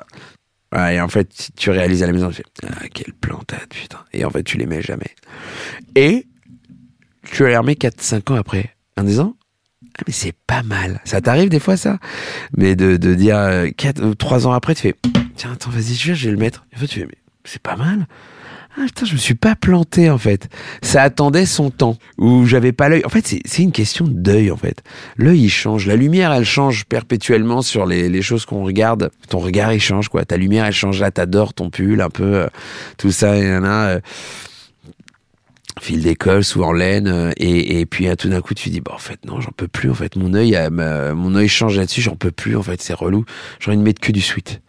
Et 0.93 1.01
en 1.01 1.09
fait, 1.09 1.51
tu 1.57 1.71
réalises 1.71 2.03
à 2.03 2.07
la 2.07 2.13
maison, 2.13 2.29
tu 2.29 2.35
fais 2.35 2.43
Ah, 2.65 2.87
quelle 2.93 3.15
plantade, 3.15 3.67
putain. 3.71 4.01
Et 4.13 4.27
en 4.27 4.31
fait, 4.31 4.43
tu 4.43 4.59
les 4.59 4.67
mets 4.67 4.83
jamais. 4.83 5.15
Et 5.95 6.27
tu 7.23 7.47
les 7.47 7.57
remets 7.57 7.75
4-5 7.75 8.33
ans 8.33 8.35
après, 8.35 8.77
en 8.99 9.05
disant 9.05 9.37
Ah, 9.41 9.46
mais 10.07 10.13
c'est 10.13 10.35
pas 10.47 10.63
mal. 10.63 11.01
Ça 11.05 11.21
t'arrive 11.21 11.49
des 11.49 11.61
fois, 11.61 11.77
ça? 11.77 11.99
Mais 12.57 12.77
de, 12.77 12.97
de 12.97 13.15
dire 13.15 13.37
euh, 13.37 13.69
4 13.77 14.05
ou 14.05 14.15
3 14.15 14.47
ans 14.47 14.53
après, 14.53 14.75
tu 14.75 14.83
fais 14.83 14.95
Tiens, 15.37 15.53
attends, 15.53 15.71
vas-y, 15.71 15.95
je 15.95 16.13
vais, 16.13 16.31
le 16.31 16.37
mettre. 16.37 16.67
Et 16.73 16.77
en 16.77 16.79
fait, 16.81 16.87
tu 16.87 17.01
fais 17.01 17.07
Mais 17.07 17.19
c'est 17.45 17.63
pas 17.63 17.77
mal. 17.77 18.07
Ah 18.79 18.83
putain, 18.85 19.07
je 19.07 19.15
me 19.15 19.19
suis 19.19 19.35
pas 19.35 19.57
planté 19.57 20.11
en 20.11 20.19
fait. 20.19 20.51
Ça 20.83 21.01
attendait 21.01 21.47
son 21.47 21.71
temps 21.71 21.97
où 22.19 22.45
j'avais 22.45 22.73
pas 22.73 22.91
l'œil. 22.91 23.03
En 23.07 23.09
fait, 23.09 23.27
c'est 23.43 23.63
une 23.63 23.73
question 23.73 24.05
d'œil 24.07 24.51
en 24.51 24.57
fait. 24.59 24.83
L'œil 25.17 25.45
il 25.45 25.49
change, 25.49 25.87
la 25.87 25.97
lumière 25.97 26.31
elle 26.31 26.45
change 26.45 26.85
perpétuellement 26.85 27.63
sur 27.63 27.87
les, 27.87 28.11
les 28.11 28.21
choses 28.21 28.45
qu'on 28.45 28.65
regarde. 28.65 29.11
Ton 29.31 29.39
regard 29.39 29.73
il 29.73 29.81
change 29.81 30.11
quoi. 30.11 30.27
Ta 30.27 30.37
lumière 30.37 30.67
elle 30.67 30.75
change 30.75 31.01
là, 31.01 31.11
t'adores 31.11 31.55
ton 31.55 31.71
pull 31.71 32.03
un 32.03 32.11
peu, 32.11 32.35
euh, 32.35 32.47
tout 32.99 33.11
ça, 33.11 33.39
et 33.39 33.45
nana, 33.45 33.87
euh, 33.87 34.01
fil 35.87 36.03
d'école 36.03 36.43
sous 36.43 36.63
en 36.63 36.73
laine 36.73 37.07
euh, 37.07 37.31
et, 37.37 37.81
et 37.81 37.87
puis 37.87 38.09
euh, 38.09 38.17
tout 38.17 38.29
d'un 38.29 38.41
coup 38.41 38.55
tu 38.55 38.71
dis 38.71 38.81
bah 38.81 38.93
en 38.95 38.99
fait 38.99 39.25
non 39.25 39.41
j'en 39.41 39.53
peux 39.57 39.69
plus 39.69 39.89
en 39.89 39.95
fait. 39.95 40.17
Mon 40.17 40.35
œil 40.35 40.57
euh, 40.57 41.15
mon 41.15 41.35
œil 41.37 41.49
change 41.49 41.77
là-dessus 41.77 42.01
j'en 42.03 42.17
peux 42.17 42.33
plus 42.33 42.57
en 42.57 42.63
fait 42.63 42.83
c'est 42.83 42.95
relou. 42.95 43.25
J'ai 43.61 43.71
envie 43.71 43.79
de 43.79 43.85
mettre 43.85 44.01
que 44.01 44.11
du 44.11 44.21
sweat. 44.21 44.61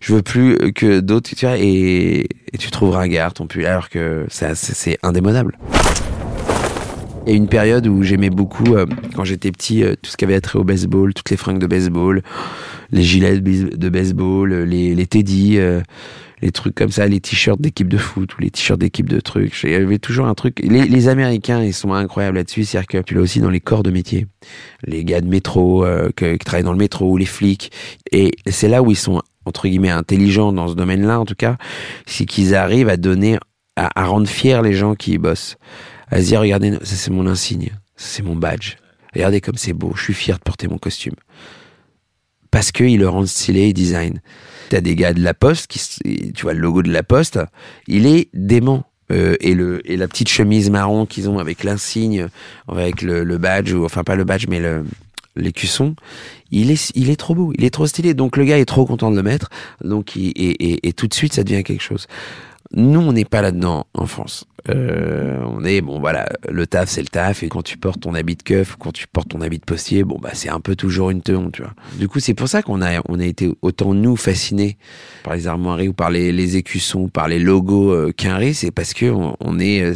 Je 0.00 0.14
veux 0.14 0.22
plus 0.22 0.72
que 0.72 1.00
d'autres 1.00 1.34
tu 1.34 1.44
vois 1.44 1.58
et, 1.58 2.28
et 2.52 2.58
tu 2.58 2.70
trouves 2.70 2.94
ringard 2.94 3.34
ton 3.34 3.46
pull 3.46 3.66
alors 3.66 3.88
que 3.88 4.26
c'est 4.30 4.98
indémodable 5.02 5.58
a 7.26 7.30
une 7.30 7.48
période 7.48 7.86
où 7.86 8.02
j'aimais 8.02 8.30
beaucoup, 8.30 8.74
euh, 8.74 8.86
quand 9.14 9.24
j'étais 9.24 9.52
petit, 9.52 9.82
euh, 9.84 9.94
tout 10.00 10.10
ce 10.10 10.16
qui 10.16 10.24
avait 10.24 10.40
trait 10.40 10.58
au 10.58 10.64
baseball, 10.64 11.12
toutes 11.14 11.30
les 11.30 11.36
fringues 11.36 11.58
de 11.60 11.66
baseball, 11.66 12.22
les 12.90 13.02
gilets 13.02 13.40
de, 13.40 13.88
baseball, 13.88 14.52
euh, 14.52 14.64
les, 14.64 14.94
les 14.94 15.06
teddy, 15.06 15.58
euh, 15.58 15.80
les 16.42 16.52
trucs 16.52 16.74
comme 16.74 16.90
ça, 16.90 17.06
les 17.06 17.20
t-shirts 17.20 17.60
d'équipe 17.60 17.88
de 17.88 17.98
foot 17.98 18.34
ou 18.36 18.40
les 18.40 18.50
t-shirts 18.50 18.80
d'équipe 18.80 19.08
de 19.08 19.20
trucs. 19.20 19.54
J'avais 19.54 19.98
toujours 19.98 20.26
un 20.26 20.34
truc. 20.34 20.60
Les, 20.60 20.86
les 20.86 21.08
Américains, 21.08 21.62
ils 21.62 21.74
sont 21.74 21.92
incroyables 21.92 22.38
là-dessus. 22.38 22.64
C'est-à-dire 22.64 22.86
que 22.88 22.98
tu 22.98 23.14
l'as 23.14 23.20
aussi 23.20 23.40
dans 23.40 23.50
les 23.50 23.60
corps 23.60 23.82
de 23.82 23.90
métier. 23.90 24.26
Les 24.86 25.04
gars 25.04 25.20
de 25.20 25.28
métro, 25.28 25.84
euh, 25.84 26.08
que- 26.16 26.32
qui 26.36 26.44
travaillent 26.44 26.64
dans 26.64 26.72
le 26.72 26.78
métro, 26.78 27.10
ou 27.10 27.16
les 27.18 27.26
flics. 27.26 27.70
Et 28.10 28.30
c'est 28.46 28.68
là 28.68 28.82
où 28.82 28.90
ils 28.90 28.96
sont, 28.96 29.20
entre 29.44 29.68
guillemets, 29.68 29.90
intelligents 29.90 30.52
dans 30.54 30.68
ce 30.68 30.74
domaine-là, 30.74 31.20
en 31.20 31.26
tout 31.26 31.34
cas. 31.34 31.58
C'est 32.06 32.24
qu'ils 32.24 32.54
arrivent 32.54 32.88
à 32.88 32.96
donner, 32.96 33.36
à, 33.76 33.90
à 34.00 34.06
rendre 34.06 34.26
fiers 34.26 34.62
les 34.64 34.72
gens 34.72 34.94
qui 34.94 35.18
bossent. 35.18 35.58
À 36.10 36.22
se 36.22 36.34
regardez, 36.34 36.72
ça 36.82 36.96
c'est 36.96 37.10
mon 37.10 37.26
insigne. 37.26 37.70
C'est 37.96 38.22
mon 38.22 38.36
badge. 38.36 38.76
Regardez 39.14 39.40
comme 39.40 39.56
c'est 39.56 39.72
beau. 39.72 39.92
Je 39.94 40.02
suis 40.02 40.14
fier 40.14 40.38
de 40.38 40.42
porter 40.42 40.68
mon 40.68 40.78
costume. 40.78 41.14
Parce 42.50 42.72
qu'ils 42.72 42.98
le 42.98 43.08
rendent 43.08 43.28
stylé 43.28 43.68
et 43.68 43.72
design. 43.72 44.20
T'as 44.70 44.80
des 44.80 44.96
gars 44.96 45.12
de 45.12 45.22
la 45.22 45.34
Poste, 45.34 45.66
qui, 45.68 46.32
tu 46.32 46.42
vois 46.42 46.54
le 46.54 46.60
logo 46.60 46.82
de 46.82 46.92
la 46.92 47.02
Poste, 47.02 47.38
il 47.86 48.06
est 48.06 48.28
dément. 48.34 48.84
Euh, 49.12 49.34
et, 49.40 49.54
le, 49.54 49.80
et 49.90 49.96
la 49.96 50.06
petite 50.06 50.28
chemise 50.28 50.70
marron 50.70 51.04
qu'ils 51.04 51.28
ont 51.28 51.40
avec 51.40 51.64
l'insigne, 51.64 52.28
avec 52.68 53.02
le, 53.02 53.24
le 53.24 53.38
badge, 53.38 53.72
ou 53.72 53.84
enfin 53.84 54.04
pas 54.04 54.14
le 54.14 54.22
badge, 54.22 54.46
mais 54.48 54.60
le, 54.60 54.84
l'écusson, 55.34 55.96
il 56.52 56.70
est, 56.70 56.92
il 56.94 57.10
est 57.10 57.16
trop 57.16 57.34
beau, 57.34 57.52
il 57.58 57.64
est 57.64 57.70
trop 57.70 57.88
stylé. 57.88 58.14
Donc 58.14 58.36
le 58.36 58.44
gars 58.44 58.58
est 58.58 58.66
trop 58.66 58.86
content 58.86 59.10
de 59.10 59.16
le 59.16 59.24
mettre, 59.24 59.50
donc 59.82 60.14
il, 60.14 60.28
et, 60.36 60.50
et, 60.50 60.88
et 60.88 60.92
tout 60.92 61.08
de 61.08 61.14
suite 61.14 61.32
ça 61.32 61.42
devient 61.42 61.64
quelque 61.64 61.82
chose. 61.82 62.06
Nous, 62.74 63.00
on 63.00 63.12
n'est 63.12 63.24
pas 63.24 63.42
là-dedans 63.42 63.86
en 63.94 64.06
France. 64.06 64.46
Euh, 64.68 65.42
on 65.46 65.64
est 65.64 65.80
bon, 65.80 66.00
voilà, 66.00 66.28
le 66.48 66.66
taf 66.66 66.88
c'est 66.88 67.00
le 67.00 67.08
taf, 67.08 67.42
et 67.42 67.48
quand 67.48 67.62
tu 67.62 67.78
portes 67.78 68.00
ton 68.00 68.14
habit 68.14 68.36
de 68.36 68.42
keuf, 68.42 68.76
quand 68.78 68.92
tu 68.92 69.06
portes 69.06 69.28
ton 69.28 69.40
habit 69.40 69.58
de 69.58 69.64
postier, 69.64 70.04
bon 70.04 70.18
bah 70.20 70.30
c'est 70.34 70.50
un 70.50 70.60
peu 70.60 70.76
toujours 70.76 71.10
une 71.10 71.22
teon, 71.22 71.50
tu 71.50 71.62
vois. 71.62 71.72
Du 71.98 72.08
coup, 72.08 72.20
c'est 72.20 72.34
pour 72.34 72.48
ça 72.48 72.62
qu'on 72.62 72.82
a, 72.82 73.00
on 73.08 73.18
a 73.18 73.24
été 73.24 73.50
autant 73.62 73.94
nous 73.94 74.16
fascinés 74.16 74.76
par 75.24 75.34
les 75.34 75.46
armoiries 75.46 75.88
ou 75.88 75.92
par 75.94 76.10
les, 76.10 76.30
les 76.30 76.56
écussons, 76.56 77.08
par 77.08 77.26
les 77.26 77.38
logos 77.38 77.90
euh, 77.90 78.12
Quinry, 78.16 78.54
c'est 78.54 78.70
parce 78.70 78.92
que 78.92 79.06
on, 79.06 79.58
est, 79.58 79.82
euh, 79.82 79.94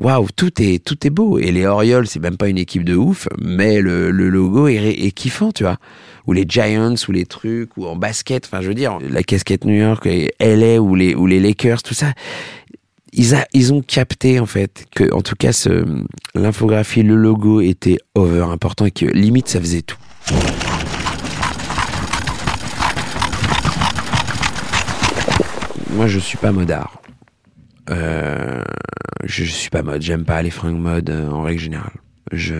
waouh, 0.00 0.26
tout 0.34 0.60
est 0.60 0.84
tout 0.84 1.06
est 1.06 1.10
beau. 1.10 1.38
Et 1.38 1.52
les 1.52 1.66
Orioles, 1.66 2.06
c'est 2.06 2.20
même 2.20 2.36
pas 2.36 2.48
une 2.48 2.58
équipe 2.58 2.84
de 2.84 2.96
ouf, 2.96 3.28
mais 3.40 3.80
le, 3.80 4.10
le 4.10 4.28
logo 4.28 4.66
est, 4.68 4.76
est, 4.76 5.10
kiffant, 5.12 5.52
tu 5.52 5.62
vois. 5.62 5.76
Ou 6.26 6.32
les 6.32 6.44
Giants, 6.48 6.94
ou 7.08 7.12
les 7.12 7.26
trucs, 7.26 7.76
ou 7.76 7.86
en 7.86 7.96
basket. 7.96 8.46
Enfin, 8.46 8.60
je 8.60 8.68
veux 8.68 8.74
dire, 8.74 8.98
la 9.08 9.22
casquette 9.22 9.64
New 9.64 9.74
York, 9.74 10.08
LA, 10.40 10.80
ou 10.80 10.94
les 10.94 11.14
ou 11.14 11.26
les 11.26 11.40
Lakers, 11.40 11.82
tout 11.82 11.94
ça. 11.94 12.12
Ils, 13.12 13.34
a, 13.34 13.44
ils 13.52 13.72
ont 13.72 13.82
capté 13.82 14.38
en 14.38 14.46
fait 14.46 14.86
que, 14.94 15.12
en 15.12 15.20
tout 15.20 15.34
cas, 15.36 15.50
l'infographie, 16.34 17.02
le 17.02 17.16
logo 17.16 17.60
était 17.60 17.98
over 18.14 18.46
important 18.52 18.86
et 18.86 18.92
que 18.92 19.06
limite 19.06 19.48
ça 19.48 19.60
faisait 19.60 19.82
tout. 19.82 19.98
Moi, 25.90 26.06
je 26.06 26.20
suis 26.20 26.38
pas 26.38 26.52
modard. 26.52 27.02
Euh, 27.90 28.62
je, 29.24 29.44
je, 29.44 29.50
suis 29.50 29.70
pas 29.70 29.82
mode. 29.82 30.02
J'aime 30.02 30.24
pas 30.24 30.42
les 30.42 30.50
fringues 30.50 30.78
mode 30.80 31.10
euh, 31.10 31.30
en 31.30 31.42
règle 31.42 31.60
générale. 31.60 31.92
Je 32.32 32.54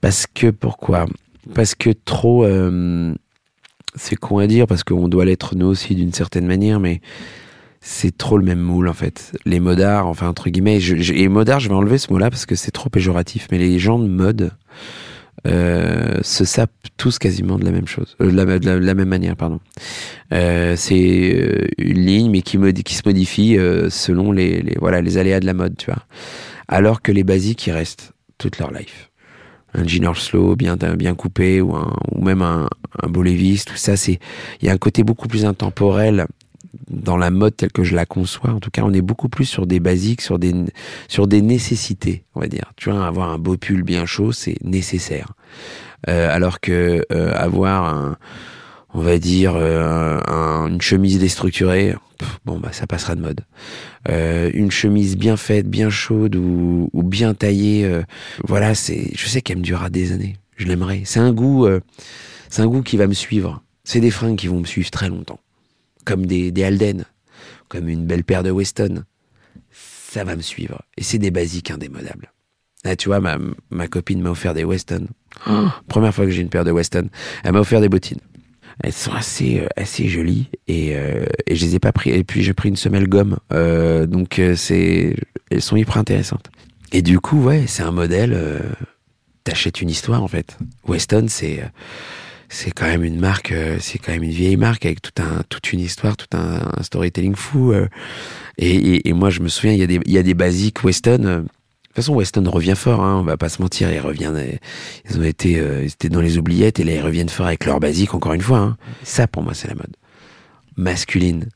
parce 0.00 0.26
que 0.26 0.50
pourquoi? 0.50 1.06
Parce 1.54 1.74
que 1.74 1.90
trop. 1.90 2.44
Euh, 2.44 3.14
c'est 3.96 4.16
con 4.16 4.38
à 4.38 4.46
dire 4.46 4.66
parce 4.66 4.84
qu'on 4.84 5.08
doit 5.08 5.24
l'être 5.24 5.56
nous 5.56 5.66
aussi 5.66 5.94
d'une 5.94 6.12
certaine 6.12 6.46
manière, 6.46 6.78
mais 6.78 7.00
c'est 7.80 8.16
trop 8.16 8.38
le 8.38 8.44
même 8.44 8.60
moule 8.60 8.88
en 8.88 8.92
fait. 8.92 9.32
Les 9.44 9.58
modards, 9.58 10.06
enfin 10.06 10.28
entre 10.28 10.48
guillemets, 10.48 10.78
et 10.80 11.28
modard, 11.28 11.60
je 11.60 11.68
vais 11.68 11.74
enlever 11.74 11.98
ce 11.98 12.12
mot-là 12.12 12.30
parce 12.30 12.46
que 12.46 12.54
c'est 12.54 12.70
trop 12.70 12.88
péjoratif, 12.88 13.48
mais 13.50 13.58
les 13.58 13.78
gens 13.78 13.98
de 13.98 14.06
mode 14.06 14.52
euh, 15.46 16.18
se 16.22 16.44
sapent 16.44 16.70
tous 16.96 17.18
quasiment 17.18 17.58
de 17.58 17.64
la 17.64 17.70
même 17.70 17.86
chose, 17.86 18.16
euh, 18.20 18.30
de, 18.30 18.66
la, 18.86 18.94
même 18.94 19.08
manière, 19.08 19.36
pardon. 19.36 19.60
Euh, 20.32 20.74
c'est 20.76 21.34
euh, 21.34 21.66
une 21.78 22.04
ligne, 22.04 22.30
mais 22.30 22.42
qui, 22.42 22.58
qui 22.82 22.94
se 22.94 23.02
modifie 23.06 23.56
euh, 23.56 23.88
selon 23.90 24.32
les, 24.32 24.62
les, 24.62 24.76
voilà, 24.78 25.00
les 25.00 25.18
aléas 25.18 25.40
de 25.40 25.46
la 25.46 25.54
mode, 25.54 25.76
tu 25.76 25.86
vois. 25.86 26.04
Alors 26.68 27.02
que 27.02 27.12
les 27.12 27.24
basiques, 27.24 27.66
ils 27.66 27.72
restent 27.72 28.12
toute 28.38 28.58
leur 28.58 28.70
life. 28.70 29.10
Un 29.72 29.86
jean 29.86 30.14
slow 30.14 30.56
bien, 30.56 30.76
bien 30.76 31.14
coupé 31.14 31.60
ou, 31.60 31.74
un, 31.76 31.96
ou 32.12 32.24
même 32.24 32.42
un, 32.42 32.68
un 33.02 33.08
tout 33.08 33.76
ça, 33.76 33.96
c'est, 33.96 34.18
il 34.60 34.66
y 34.66 34.68
a 34.68 34.72
un 34.72 34.78
côté 34.78 35.04
beaucoup 35.04 35.28
plus 35.28 35.44
intemporel 35.44 36.26
dans 36.90 37.16
la 37.16 37.30
mode 37.30 37.56
telle 37.56 37.72
que 37.72 37.84
je 37.84 37.94
la 37.94 38.06
conçois, 38.06 38.50
en 38.50 38.60
tout 38.60 38.70
cas, 38.70 38.82
on 38.84 38.92
est 38.92 39.00
beaucoup 39.00 39.28
plus 39.28 39.44
sur 39.44 39.66
des 39.66 39.80
basiques, 39.80 40.20
sur 40.20 40.38
des, 40.38 40.54
sur 41.08 41.26
des 41.26 41.42
nécessités, 41.42 42.24
on 42.34 42.40
va 42.40 42.48
dire. 42.48 42.72
Tu 42.76 42.90
vois, 42.90 43.06
avoir 43.06 43.30
un 43.30 43.38
beau 43.38 43.56
pull 43.56 43.82
bien 43.82 44.06
chaud, 44.06 44.32
c'est 44.32 44.56
nécessaire. 44.62 45.32
Euh, 46.08 46.34
alors 46.34 46.60
que 46.60 47.04
euh, 47.12 47.32
avoir 47.34 47.84
un, 47.84 48.18
on 48.94 49.00
va 49.00 49.18
dire, 49.18 49.54
euh, 49.56 50.18
un, 50.26 50.68
une 50.68 50.80
chemise 50.80 51.18
déstructurée, 51.18 51.94
pff, 52.18 52.40
bon, 52.44 52.58
bah, 52.58 52.72
ça 52.72 52.86
passera 52.86 53.14
de 53.14 53.20
mode. 53.20 53.40
Euh, 54.08 54.50
une 54.54 54.70
chemise 54.70 55.16
bien 55.16 55.36
faite, 55.36 55.68
bien 55.68 55.90
chaude 55.90 56.36
ou, 56.36 56.90
ou 56.92 57.02
bien 57.02 57.34
taillée, 57.34 57.84
euh, 57.84 58.02
voilà, 58.44 58.74
c'est, 58.74 59.10
je 59.14 59.26
sais 59.28 59.42
qu'elle 59.42 59.58
me 59.58 59.62
durera 59.62 59.90
des 59.90 60.12
années. 60.12 60.36
Je 60.56 60.66
l'aimerais. 60.66 61.02
C'est 61.04 61.20
un 61.20 61.32
goût, 61.32 61.66
euh, 61.66 61.80
c'est 62.48 62.62
un 62.62 62.66
goût 62.66 62.82
qui 62.82 62.96
va 62.96 63.06
me 63.06 63.14
suivre. 63.14 63.62
C'est 63.84 64.00
des 64.00 64.10
fringues 64.10 64.36
qui 64.36 64.46
vont 64.46 64.60
me 64.60 64.66
suivre 64.66 64.90
très 64.90 65.08
longtemps 65.08 65.40
comme 66.04 66.26
des, 66.26 66.50
des 66.52 66.64
Alden, 66.64 67.04
comme 67.68 67.88
une 67.88 68.06
belle 68.06 68.24
paire 68.24 68.42
de 68.42 68.50
Weston. 68.50 69.04
Ça 69.70 70.24
va 70.24 70.36
me 70.36 70.42
suivre. 70.42 70.82
Et 70.96 71.02
c'est 71.02 71.18
des 71.18 71.30
basiques 71.30 71.70
indémodables. 71.70 72.32
Là, 72.84 72.96
tu 72.96 73.08
vois, 73.08 73.20
ma, 73.20 73.38
ma 73.70 73.88
copine 73.88 74.22
m'a 74.22 74.30
offert 74.30 74.54
des 74.54 74.64
Weston. 74.64 75.06
Oh, 75.46 75.68
première 75.86 76.14
fois 76.14 76.24
que 76.24 76.30
j'ai 76.30 76.42
une 76.42 76.48
paire 76.48 76.64
de 76.64 76.72
Weston. 76.72 77.08
Elle 77.44 77.52
m'a 77.52 77.60
offert 77.60 77.80
des 77.80 77.88
bottines. 77.88 78.20
Elles 78.82 78.94
sont 78.94 79.12
assez, 79.12 79.60
euh, 79.60 79.66
assez 79.76 80.08
jolies 80.08 80.48
et, 80.66 80.96
euh, 80.96 81.26
et 81.46 81.54
je 81.54 81.64
les 81.66 81.74
ai 81.74 81.78
pas 81.78 81.92
pris. 81.92 82.10
Et 82.10 82.24
puis 82.24 82.42
j'ai 82.42 82.54
pris 82.54 82.70
une 82.70 82.76
semelle 82.76 83.08
gomme. 83.08 83.36
Euh, 83.52 84.06
donc 84.06 84.40
c'est, 84.56 85.14
elles 85.50 85.60
sont 85.60 85.76
hyper 85.76 85.98
intéressantes. 85.98 86.50
Et 86.92 87.02
du 87.02 87.20
coup, 87.20 87.42
ouais, 87.44 87.66
c'est 87.66 87.82
un 87.82 87.92
modèle. 87.92 88.36
T'achètes 89.44 89.80
une 89.82 89.90
histoire 89.90 90.22
en 90.22 90.28
fait. 90.28 90.56
Weston, 90.88 91.26
c'est 91.28 91.62
c'est 92.52 92.72
quand 92.72 92.86
même 92.86 93.04
une 93.04 93.18
marque, 93.18 93.52
euh, 93.52 93.78
c'est 93.80 93.98
quand 93.98 94.10
même 94.10 94.24
une 94.24 94.32
vieille 94.32 94.56
marque 94.56 94.84
avec 94.84 95.00
tout 95.00 95.22
un, 95.22 95.42
toute 95.48 95.72
une 95.72 95.78
histoire, 95.78 96.16
tout 96.16 96.36
un, 96.36 96.60
storytelling 96.82 97.36
fou. 97.36 97.72
Euh, 97.72 97.86
et, 98.58 98.74
et, 98.74 99.08
et, 99.08 99.12
moi, 99.12 99.30
je 99.30 99.40
me 99.40 99.48
souviens, 99.48 99.72
il 99.72 99.78
y 99.78 99.84
a 99.84 99.86
des, 99.86 100.00
il 100.04 100.12
y 100.12 100.18
a 100.18 100.22
des 100.24 100.34
basiques 100.34 100.82
Weston. 100.82 101.24
Euh, 101.24 101.38
de 101.38 101.44
toute 101.44 101.94
façon, 101.94 102.14
Weston 102.14 102.44
revient 102.50 102.74
fort, 102.76 103.02
hein, 103.02 103.18
on 103.20 103.22
va 103.22 103.36
pas 103.36 103.48
se 103.48 103.62
mentir. 103.62 103.92
Ils 103.92 104.00
reviennent, 104.00 104.58
ils 105.08 105.18
ont 105.18 105.22
été, 105.22 105.52
ils 105.52 105.86
étaient 105.86 106.08
dans 106.08 106.20
les 106.20 106.38
oubliettes 106.38 106.78
et 106.78 106.84
là 106.84 106.92
ils 106.92 107.00
reviennent 107.00 107.28
fort 107.28 107.46
avec 107.46 107.64
leur 107.64 107.80
basique 107.80 108.14
encore 108.14 108.32
une 108.32 108.40
fois. 108.40 108.58
Hein. 108.58 108.76
Ça, 109.02 109.26
pour 109.26 109.42
moi, 109.42 109.54
c'est 109.54 109.66
la 109.66 109.74
mode 109.74 109.96
masculine. 110.76 111.48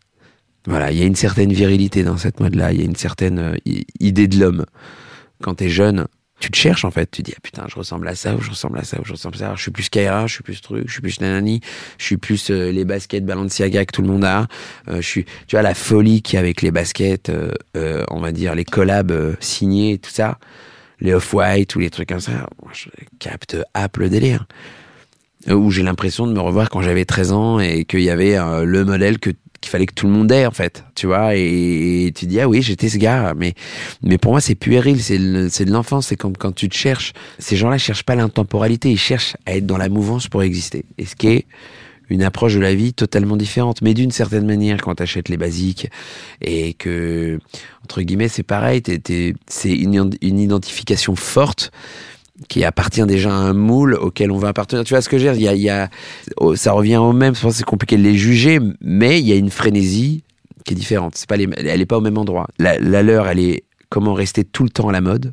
Voilà, 0.67 0.91
il 0.91 0.99
y 0.99 1.03
a 1.03 1.05
une 1.05 1.15
certaine 1.15 1.53
virilité 1.53 2.03
dans 2.03 2.17
cette 2.17 2.41
mode-là. 2.41 2.73
Il 2.73 2.81
y 2.81 2.83
a 2.83 2.85
une 2.85 2.97
certaine 2.97 3.59
idée 4.01 4.27
de 4.27 4.39
l'homme. 4.41 4.65
Quand 5.41 5.55
t'es 5.55 5.69
jeune, 5.69 6.07
tu 6.45 6.51
te 6.51 6.59
cherches 6.59 6.85
en 6.85 6.91
fait, 6.91 7.11
tu 7.11 7.23
dis 7.23 7.33
ah 7.35 7.41
putain 7.43 7.65
je 7.69 7.75
ressemble 7.75 8.07
à 8.07 8.15
ça 8.15 8.35
ou 8.35 8.43
je 8.43 8.51
ressemble 8.51 8.79
à 8.79 8.85
ça 8.85 9.01
ou 9.01 9.05
je 9.07 9.13
ressemble 9.13 9.37
à 9.37 9.39
ça. 9.39 9.53
Je 9.57 9.63
suis 9.63 9.71
plus 9.71 9.89
Kaira, 9.89 10.27
je 10.27 10.35
suis 10.35 10.43
plus 10.43 10.61
truc, 10.61 10.85
je 10.87 10.93
suis 10.93 11.01
plus 11.01 11.19
nanani, 11.23 11.63
je 11.97 12.05
suis 12.05 12.19
plus 12.19 12.51
euh, 12.51 12.71
les 12.71 12.85
baskets 12.85 13.25
Balenciaga 13.25 13.87
que 13.87 13.93
tout 13.93 14.03
le 14.03 14.09
monde 14.09 14.27
a. 14.27 14.47
Euh, 14.89 14.97
je 14.97 15.09
suis, 15.09 15.25
tu 15.47 15.57
vois 15.57 15.63
la 15.63 15.73
folie 15.73 16.21
qui 16.21 16.37
avec 16.37 16.61
les 16.61 16.71
baskets, 16.71 17.31
euh, 17.31 18.05
on 18.11 18.21
va 18.21 18.31
dire 18.31 18.55
les 18.55 18.67
collabs 18.67 19.37
signés 19.41 19.97
tout 19.97 20.11
ça, 20.11 20.39
les 21.01 21.15
off 21.15 21.33
white 21.33 21.75
ou 21.77 21.79
les 21.79 21.89
trucs 21.89 22.11
comme 22.11 22.21
ça. 22.21 22.47
Je 22.75 22.91
capte 23.21 23.57
app 23.73 23.97
le 23.97 24.11
délire. 24.11 24.47
Où 25.49 25.71
j'ai 25.71 25.83
l'impression 25.83 26.27
de 26.27 26.33
me 26.33 26.41
revoir 26.41 26.69
quand 26.69 26.83
j'avais 26.83 27.07
13 27.07 27.33
ans 27.33 27.59
et 27.59 27.85
qu'il 27.87 28.01
y 28.01 28.11
avait 28.11 28.37
le 28.65 28.85
modèle 28.85 29.19
que 29.19 29.31
qu'il 29.65 29.71
fallait 29.71 29.87
que 29.87 29.95
tout 29.95 30.07
le 30.07 30.13
monde 30.13 30.31
ait 30.31 30.47
en 30.47 30.51
fait 30.51 30.85
tu 30.95 31.07
vois 31.07 31.35
et, 31.35 32.13
tu 32.15 32.27
dis 32.27 32.41
ah 32.41 32.49
oui 32.49 32.63
j'étais 32.63 32.89
ce 32.89 32.99
gars 32.99 33.33
mais 33.35 33.55
mais 34.03 34.19
pour 34.19 34.33
moi 34.33 34.41
c'est 34.41 34.55
puéril 34.55 35.03
c'est 35.03 35.19
de 35.19 35.73
l'enfance 35.73 36.09
c'est 36.09 36.17
comme 36.17 36.37
quand 36.37 36.53
tu 36.53 36.69
te 36.69 36.75
cherches. 36.75 37.13
Ces 37.39 37.57
gens-là 37.57 37.79
cherchent 37.79 38.05
pas 38.05 38.15
l'intemporalité 38.15 38.91
ils 38.91 38.99
cherchent 38.99 39.37
à 39.47 39.57
être 39.57 39.67
dans 39.67 39.79
la 39.79 39.89
mouvance 39.89 40.29
pour 40.29 40.43
exister. 40.43 40.85
Et 40.99 41.07
ce 41.07 41.17
qui 41.17 41.29
est 41.29 41.47
une 42.11 42.23
approche 42.23 42.55
de 42.55 42.61
la 42.61 42.75
vie 42.75 42.93
totalement 42.93 43.37
différente. 43.37 43.81
Mais 43.81 43.95
d'une 43.95 44.11
certaine 44.11 44.47
manière 44.47 44.81
quand 44.83 44.97
tu 44.97 45.03
achètes 45.03 45.29
les 45.29 45.39
basiques 45.39 45.89
et 46.43 46.75
que 46.75 47.39
entre 47.83 48.03
guillemets 48.03 48.29
c'est 48.29 48.43
pareil 48.43 48.83
c'est 49.47 49.73
une, 49.73 50.11
une 50.21 50.39
identification 50.39 51.17
forte 51.17 51.73
qui 52.49 52.65
appartient 52.65 53.05
déjà 53.05 53.31
à 53.31 53.35
un 53.35 53.53
moule 53.53 53.95
auquel 53.95 54.31
on 54.31 54.39
va 54.39 54.49
appartenir. 54.49 54.85
Tu 54.85 54.95
vois 54.95 55.01
ce 55.01 55.09
que 55.09 55.19
je 55.19 55.29
veux 55.29 55.37
dire? 55.37 55.89
Oh, 56.37 56.57
Ça 56.57 56.73
revient 56.73 56.97
au 56.97 57.13
même, 57.13 57.35
c'est 57.35 57.65
compliqué 57.65 57.97
de 57.97 58.03
les 58.03 58.17
juger, 58.17 58.59
mais 58.81 59.21
il 59.21 59.27
y 59.27 59.33
a 59.33 59.37
une 59.37 59.51
frénésie 59.51 60.25
qui 60.65 60.75
est 60.75 60.77
différente. 60.77 61.15
C'est 61.17 61.29
pas 61.29 61.37
elle 61.37 61.79
n'est 61.79 61.87
pas 61.87 61.99
au 61.99 62.01
même 62.01 62.19
endroit. 62.19 62.49
La, 62.59 62.79
leur, 62.79 63.29
elle 63.29 63.39
est 63.39 63.65
comment 63.89 64.15
rester 64.15 64.45
tout 64.45 64.65
le 64.65 64.71
temps 64.71 64.89
à 64.89 64.93
la 64.93 65.01
mode. 65.01 65.33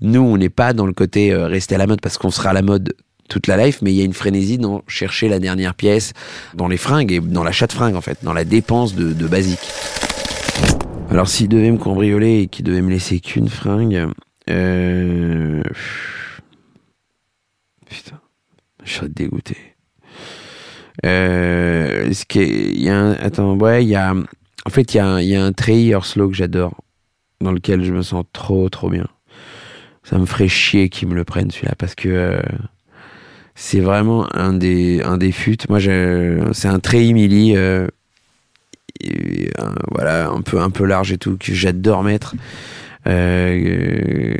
Nous, 0.00 0.20
on 0.20 0.36
n'est 0.36 0.48
pas 0.48 0.72
dans 0.72 0.86
le 0.86 0.92
côté 0.92 1.32
euh, 1.32 1.46
rester 1.46 1.76
à 1.76 1.78
la 1.78 1.86
mode 1.86 2.00
parce 2.00 2.18
qu'on 2.18 2.30
sera 2.30 2.50
à 2.50 2.52
la 2.52 2.62
mode 2.62 2.94
toute 3.28 3.46
la 3.46 3.56
life, 3.64 3.78
mais 3.82 3.92
il 3.92 3.96
y 3.96 4.02
a 4.02 4.04
une 4.04 4.12
frénésie 4.12 4.58
dans 4.58 4.82
chercher 4.88 5.28
la 5.28 5.38
dernière 5.38 5.74
pièce, 5.74 6.12
dans 6.54 6.66
les 6.66 6.76
fringues 6.76 7.12
et 7.12 7.20
dans 7.20 7.44
l'achat 7.44 7.68
de 7.68 7.72
fringues 7.72 7.94
en 7.94 8.00
fait, 8.00 8.18
dans 8.24 8.32
la 8.32 8.44
dépense 8.44 8.96
de, 8.96 9.12
de 9.12 9.26
basique. 9.28 9.60
Alors 11.08 11.28
s'ils 11.28 11.48
devaient 11.48 11.70
me 11.70 11.78
cambrioler 11.78 12.40
et 12.40 12.46
qu'ils 12.48 12.64
devaient 12.64 12.82
me 12.82 12.90
laisser 12.90 13.20
qu'une 13.20 13.48
fringue, 13.48 14.08
euh... 14.50 15.62
Putain, 17.88 18.20
je 18.84 18.90
suis 18.92 19.08
dégoûté. 19.08 19.56
Euh, 21.04 22.12
ce 22.12 22.24
qui 22.24 22.40
est, 22.40 22.72
y 22.74 22.88
a 22.88 22.98
un, 22.98 23.12
attends, 23.12 23.54
ouais, 23.56 23.84
il 23.84 23.88
y 23.88 23.96
a, 23.96 24.14
en 24.14 24.70
fait, 24.70 24.94
il 24.94 24.96
y 24.98 25.00
a, 25.00 25.06
un, 25.06 25.20
y 25.20 25.34
a 25.34 25.44
un 25.44 25.52
treillis 25.52 25.94
Slow 26.02 26.28
que 26.28 26.34
j'adore, 26.34 26.82
dans 27.40 27.52
lequel 27.52 27.84
je 27.84 27.92
me 27.92 28.02
sens 28.02 28.24
trop, 28.32 28.68
trop 28.68 28.90
bien. 28.90 29.06
Ça 30.04 30.18
me 30.18 30.26
ferait 30.26 30.48
chier 30.48 30.88
qu'ils 30.88 31.08
me 31.08 31.14
le 31.14 31.24
prennent 31.24 31.50
celui-là 31.50 31.74
parce 31.78 31.94
que 31.94 32.08
euh, 32.08 32.42
c'est 33.54 33.80
vraiment 33.80 34.26
un 34.34 34.52
des, 34.52 35.00
un 35.02 35.16
des 35.16 35.32
fûts. 35.32 35.58
Moi, 35.68 35.80
c'est 35.80 36.68
un 36.68 36.80
treillis 36.80 37.14
mili, 37.14 37.56
euh, 37.56 37.86
et, 39.00 39.50
un, 39.58 39.74
voilà, 39.90 40.28
un 40.28 40.42
peu, 40.42 40.60
un 40.60 40.70
peu 40.70 40.84
large 40.84 41.12
et 41.12 41.18
tout 41.18 41.36
que 41.38 41.54
j'adore 41.54 42.02
mettre. 42.02 42.34
Euh, 43.06 44.36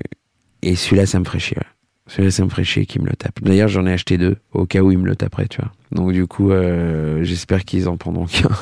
et 0.63 0.77
celui-là, 0.77 1.07
ça 1.07 1.19
me 1.19 1.25
ferait 1.25 1.39
chier. 1.39 1.57
Celui-là, 2.07 2.31
ça 2.31 2.45
me 2.45 2.51
ferait 2.51 2.65
chier 2.65 2.87
qu'il 2.87 3.03
me 3.03 3.09
le 3.09 3.17
tape. 3.17 3.41
D'ailleurs, 3.43 3.69
j'en 3.69 3.87
ai 3.87 3.93
acheté 3.93 4.19
deux, 4.19 4.37
au 4.53 4.67
cas 4.67 4.81
où 4.81 4.93
il 4.93 4.99
me 4.99 5.07
le 5.07 5.17
taperait, 5.17 5.47
tu 5.49 5.61
vois. 5.61 5.73
Donc, 5.93 6.13
du 6.13 6.27
coup, 6.27 6.51
euh, 6.51 7.23
j'espère 7.23 7.65
qu'ils 7.65 7.89
en 7.89 7.97
prendront 7.97 8.27
qu'un. 8.27 8.49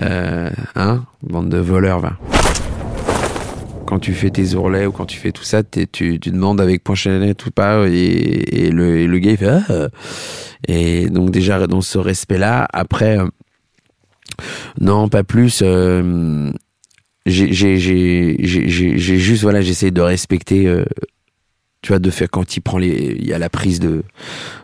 Euh, 0.00 0.48
hein 0.76 1.02
Bande 1.24 1.48
de 1.48 1.58
voleurs, 1.58 1.98
va. 1.98 2.16
Quand 3.84 3.98
tu 3.98 4.12
fais 4.12 4.30
tes 4.30 4.54
ourlets 4.54 4.86
ou 4.86 4.92
quand 4.92 5.06
tu 5.06 5.18
fais 5.18 5.32
tout 5.32 5.42
ça, 5.42 5.64
tu, 5.64 6.20
demandes 6.20 6.60
avec 6.60 6.84
poinchonnette 6.84 7.44
ou 7.46 7.50
pas, 7.50 7.88
et, 7.88 7.96
et, 8.66 8.70
le, 8.70 8.98
et 8.98 9.08
le 9.08 9.18
gars, 9.18 9.32
il 9.32 9.36
fait 9.36 9.48
ah. 9.48 9.88
Et 10.68 11.10
donc, 11.10 11.32
déjà, 11.32 11.66
dans 11.66 11.80
ce 11.80 11.98
respect-là, 11.98 12.68
après, 12.72 13.18
euh, 13.18 13.26
non, 14.80 15.08
pas 15.08 15.24
plus. 15.24 15.64
J'ai 17.28 18.98
juste 18.98 19.42
voilà 19.42 19.60
j'essaie 19.60 19.90
de 19.90 20.00
respecter 20.00 20.66
euh, 20.66 20.84
tu 21.82 21.88
vois 21.88 21.98
de 21.98 22.10
faire 22.10 22.30
quand 22.30 22.56
il 22.56 22.60
prend 22.60 22.78
les 22.78 23.16
il 23.18 23.26
y 23.26 23.32
a 23.32 23.38
la 23.38 23.50
prise 23.50 23.80
de 23.80 24.02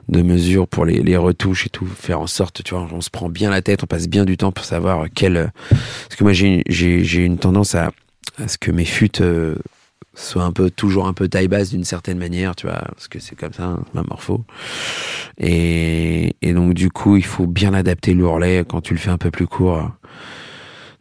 de 0.09 0.22
mesure 0.22 0.68
pour 0.68 0.85
les, 0.85 1.03
les 1.03 1.16
retouches 1.16 1.66
et 1.66 1.70
tout 1.70 1.87
faire 1.87 2.20
en 2.20 2.27
sorte 2.27 2.62
tu 2.64 2.74
vois 2.74 2.88
on 2.92 3.00
se 3.00 3.11
prend 3.11 3.29
bien 3.29 3.50
la 3.50 3.62
tête 3.62 3.83
on 3.83 3.87
passe 3.87 4.09
bien 4.09 4.24
du 4.24 4.37
temps 4.37 4.53
pour 4.53 4.64
savoir 4.64 5.07
quel 5.14 5.53
parce 5.68 6.16
que 6.16 6.24
moi 6.24 6.33
j'ai 6.33 6.62
j'ai 6.68 7.24
une 7.24 7.38
tendance 7.38 7.74
à 7.74 7.92
à 8.42 8.48
ce 8.48 8.59
que 8.59 8.70
mes 8.70 8.85
futes 8.85 9.20
euh, 9.20 9.57
soient 10.14 10.44
un 10.44 10.53
peu 10.53 10.70
toujours 10.70 11.07
un 11.07 11.12
peu 11.12 11.29
taille 11.29 11.48
basse 11.48 11.70
d'une 11.70 11.85
certaine 11.85 12.18
manière, 12.18 12.55
tu 12.55 12.66
vois, 12.66 12.83
parce 12.88 13.09
que 13.09 13.18
c'est 13.18 13.37
comme 13.37 13.53
ça, 13.53 13.64
hein, 13.64 13.85
ma 13.94 14.03
morpho. 14.03 14.44
Et, 15.38 16.37
et 16.42 16.53
donc 16.53 16.74
du 16.74 16.90
coup, 16.90 17.16
il 17.16 17.24
faut 17.24 17.46
bien 17.46 17.74
adapter 17.74 18.14
l'ourlet 18.14 18.64
quand 18.66 18.81
tu 18.81 18.94
le 18.94 19.00
fais 19.00 19.11
un 19.11 19.18
peu 19.18 19.31
plus 19.31 19.46
court. 19.46 19.90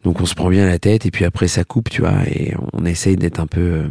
Donc 0.04 0.20
on 0.20 0.26
se 0.26 0.34
prend 0.34 0.50
bien 0.50 0.66
la 0.66 0.78
tête 0.78 1.06
et 1.06 1.10
puis 1.10 1.24
après 1.24 1.48
ça 1.48 1.64
coupe, 1.64 1.90
tu 1.90 2.02
vois, 2.02 2.22
et 2.26 2.54
on 2.72 2.84
essaye 2.84 3.16
d'être 3.16 3.40
un 3.40 3.46
peu 3.46 3.60
euh, 3.60 3.88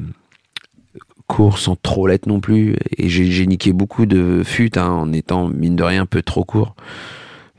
court 1.27 1.57
sans 1.57 1.75
trop 1.75 2.07
l'être 2.07 2.27
non 2.27 2.39
plus. 2.39 2.75
Et 2.97 3.09
j'ai 3.09 3.45
niqué 3.47 3.73
beaucoup 3.73 4.05
de 4.05 4.43
futes 4.45 4.77
hein, 4.77 4.89
en 4.89 5.11
étant 5.11 5.49
mine 5.49 5.75
de 5.75 5.83
rien 5.83 6.03
un 6.03 6.05
peu 6.05 6.21
trop 6.21 6.45
court 6.45 6.75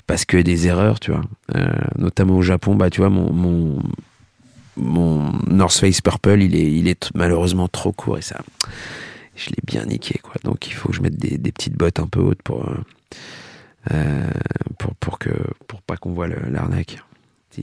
parce 0.06 0.24
que 0.24 0.36
des 0.36 0.66
erreurs, 0.66 1.00
tu 1.00 1.10
vois. 1.10 1.22
Euh, 1.56 1.66
notamment 1.98 2.36
au 2.36 2.42
Japon, 2.42 2.76
bah 2.76 2.90
tu 2.90 3.00
vois 3.00 3.10
mon 3.10 3.82
North 5.46 5.76
Face 5.76 6.00
Purple, 6.00 6.42
il 6.42 6.88
est 6.88 7.10
malheureusement 7.14 7.68
trop 7.68 7.92
court 7.92 8.18
et 8.18 8.22
ça 8.22 8.40
je 9.36 9.50
l'ai 9.50 9.62
bien 9.64 9.84
niqué 9.86 10.20
quoi. 10.22 10.34
Donc 10.44 10.68
il 10.68 10.74
faut 10.74 10.90
que 10.90 10.94
je 10.94 11.02
mette 11.02 11.16
des, 11.16 11.52
petites 11.52 11.76
bottes 11.76 11.98
un 11.98 12.06
peu 12.06 12.20
hautes 12.20 12.42
pour 12.42 12.68
euh, 13.92 14.30
pour 14.78 14.94
pour 14.96 15.18
que 15.18 15.30
pour 15.66 15.82
pas 15.82 15.96
qu'on 15.96 16.12
voit 16.12 16.28
l'arnaque. 16.28 16.98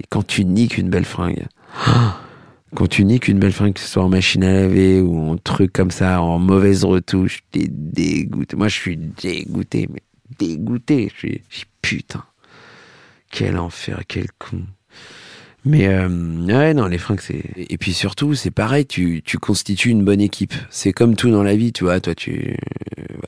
Quand 0.09 0.25
tu 0.25 0.45
niques 0.45 0.77
une 0.77 0.89
belle 0.89 1.05
fringue, 1.05 1.45
quand 2.75 2.87
tu 2.87 3.03
niques 3.03 3.27
une 3.27 3.39
belle 3.39 3.51
fringue, 3.51 3.73
que 3.73 3.79
ce 3.79 3.87
soit 3.87 4.03
en 4.03 4.09
machine 4.09 4.43
à 4.43 4.51
laver 4.51 5.01
ou 5.01 5.29
en 5.29 5.37
truc 5.37 5.73
comme 5.73 5.91
ça, 5.91 6.21
en 6.21 6.39
mauvaise 6.39 6.83
retouche, 6.83 7.43
t'es 7.51 7.67
dégoûté. 7.69 8.55
Moi, 8.55 8.67
je 8.67 8.75
suis 8.75 8.97
dégoûté, 8.97 9.87
mais 9.91 10.01
dégoûté. 10.39 11.11
Je 11.15 11.27
suis, 11.49 11.65
putain, 11.81 12.23
quel 13.31 13.57
enfer, 13.57 14.01
quel 14.07 14.27
con. 14.39 14.61
Mais 15.63 15.87
euh, 15.87 16.07
ouais, 16.47 16.73
non, 16.73 16.87
les 16.87 16.97
fringues, 16.97 17.19
c'est. 17.21 17.43
Et 17.55 17.77
puis 17.77 17.93
surtout, 17.93 18.33
c'est 18.33 18.49
pareil, 18.51 18.85
tu, 18.87 19.21
tu 19.23 19.37
constitues 19.37 19.89
une 19.89 20.03
bonne 20.03 20.21
équipe. 20.21 20.53
C'est 20.71 20.91
comme 20.91 21.15
tout 21.15 21.29
dans 21.29 21.43
la 21.43 21.55
vie, 21.55 21.71
tu 21.71 21.83
vois. 21.83 21.99
Toi, 21.99 22.15
tu. 22.15 22.55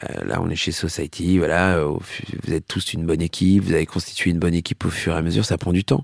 bah, 0.02 0.24
Là, 0.26 0.42
on 0.42 0.50
est 0.50 0.56
chez 0.56 0.72
Society, 0.72 1.38
voilà. 1.38 1.80
Vous 1.84 2.54
êtes 2.54 2.68
tous 2.68 2.94
une 2.94 3.06
bonne 3.06 3.22
équipe, 3.22 3.64
vous 3.66 3.74
avez 3.74 3.86
constitué 3.86 4.32
une 4.32 4.40
bonne 4.40 4.56
équipe 4.56 4.84
au 4.86 4.90
fur 4.90 5.14
et 5.14 5.18
à 5.18 5.22
mesure, 5.22 5.46
ça 5.46 5.58
prend 5.60 5.74
du 5.74 5.84
temps. 5.84 6.04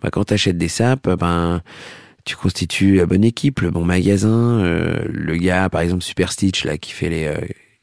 Bah, 0.00 0.10
quand 0.12 0.24
tu 0.24 0.34
achètes 0.34 0.58
des 0.58 0.68
sapes, 0.68 1.08
ben. 1.18 1.60
Tu 2.24 2.36
constitues 2.36 2.94
la 2.94 3.04
bonne 3.04 3.22
équipe, 3.24 3.60
le 3.60 3.70
bon 3.70 3.84
magasin, 3.84 4.60
euh, 4.64 5.04
le 5.10 5.36
gars, 5.36 5.68
par 5.68 5.82
exemple, 5.82 6.02
Super 6.02 6.32
Stitch, 6.32 6.64
là, 6.64 6.78
qui 6.78 6.92
fait 6.92 7.10
les. 7.10 7.24
euh, 7.26 7.36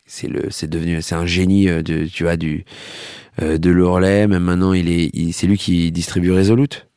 c'est 0.07 0.27
le, 0.27 0.49
c'est 0.49 0.67
devenu, 0.67 0.99
c'est 1.03 1.13
un 1.15 1.27
génie 1.27 1.69
euh, 1.69 1.83
de, 1.83 2.05
tu 2.07 2.23
vois, 2.23 2.37
du, 2.37 2.65
euh, 3.41 3.59
de 3.59 3.69
l'Ourlet. 3.69 4.25
Même 4.27 4.43
maintenant, 4.43 4.73
il 4.73 4.89
est, 4.89 5.31
c'est 5.31 5.45
lui 5.45 5.57
qui 5.59 5.91
distribue 5.91 6.31
Resolute. 6.31 6.87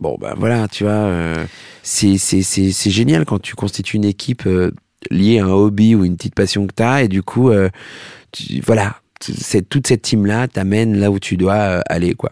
Bon, 0.00 0.16
ben 0.20 0.34
voilà, 0.36 0.68
tu 0.68 0.84
vois, 0.84 0.92
euh, 0.92 1.44
c'est, 1.82 2.18
c'est, 2.18 2.42
c'est, 2.42 2.90
génial 2.90 3.24
quand 3.24 3.40
tu 3.40 3.56
constitues 3.56 3.96
une 3.96 4.04
équipe 4.04 4.46
euh, 4.46 4.70
liée 5.10 5.40
à 5.40 5.46
un 5.46 5.50
hobby 5.50 5.96
ou 5.96 6.04
une 6.04 6.16
petite 6.16 6.36
passion 6.36 6.68
que 6.68 6.74
tu 6.76 6.82
as, 6.84 7.02
et 7.02 7.08
du 7.08 7.24
coup, 7.24 7.50
euh, 7.50 7.68
tu- 8.30 8.60
voilà, 8.64 9.00
toute 9.18 9.88
cette 9.88 10.02
team-là 10.02 10.46
t'amène 10.46 10.96
là 11.00 11.10
où 11.10 11.18
tu 11.18 11.36
dois 11.36 11.54
euh, 11.54 11.80
aller, 11.88 12.14
quoi. 12.14 12.30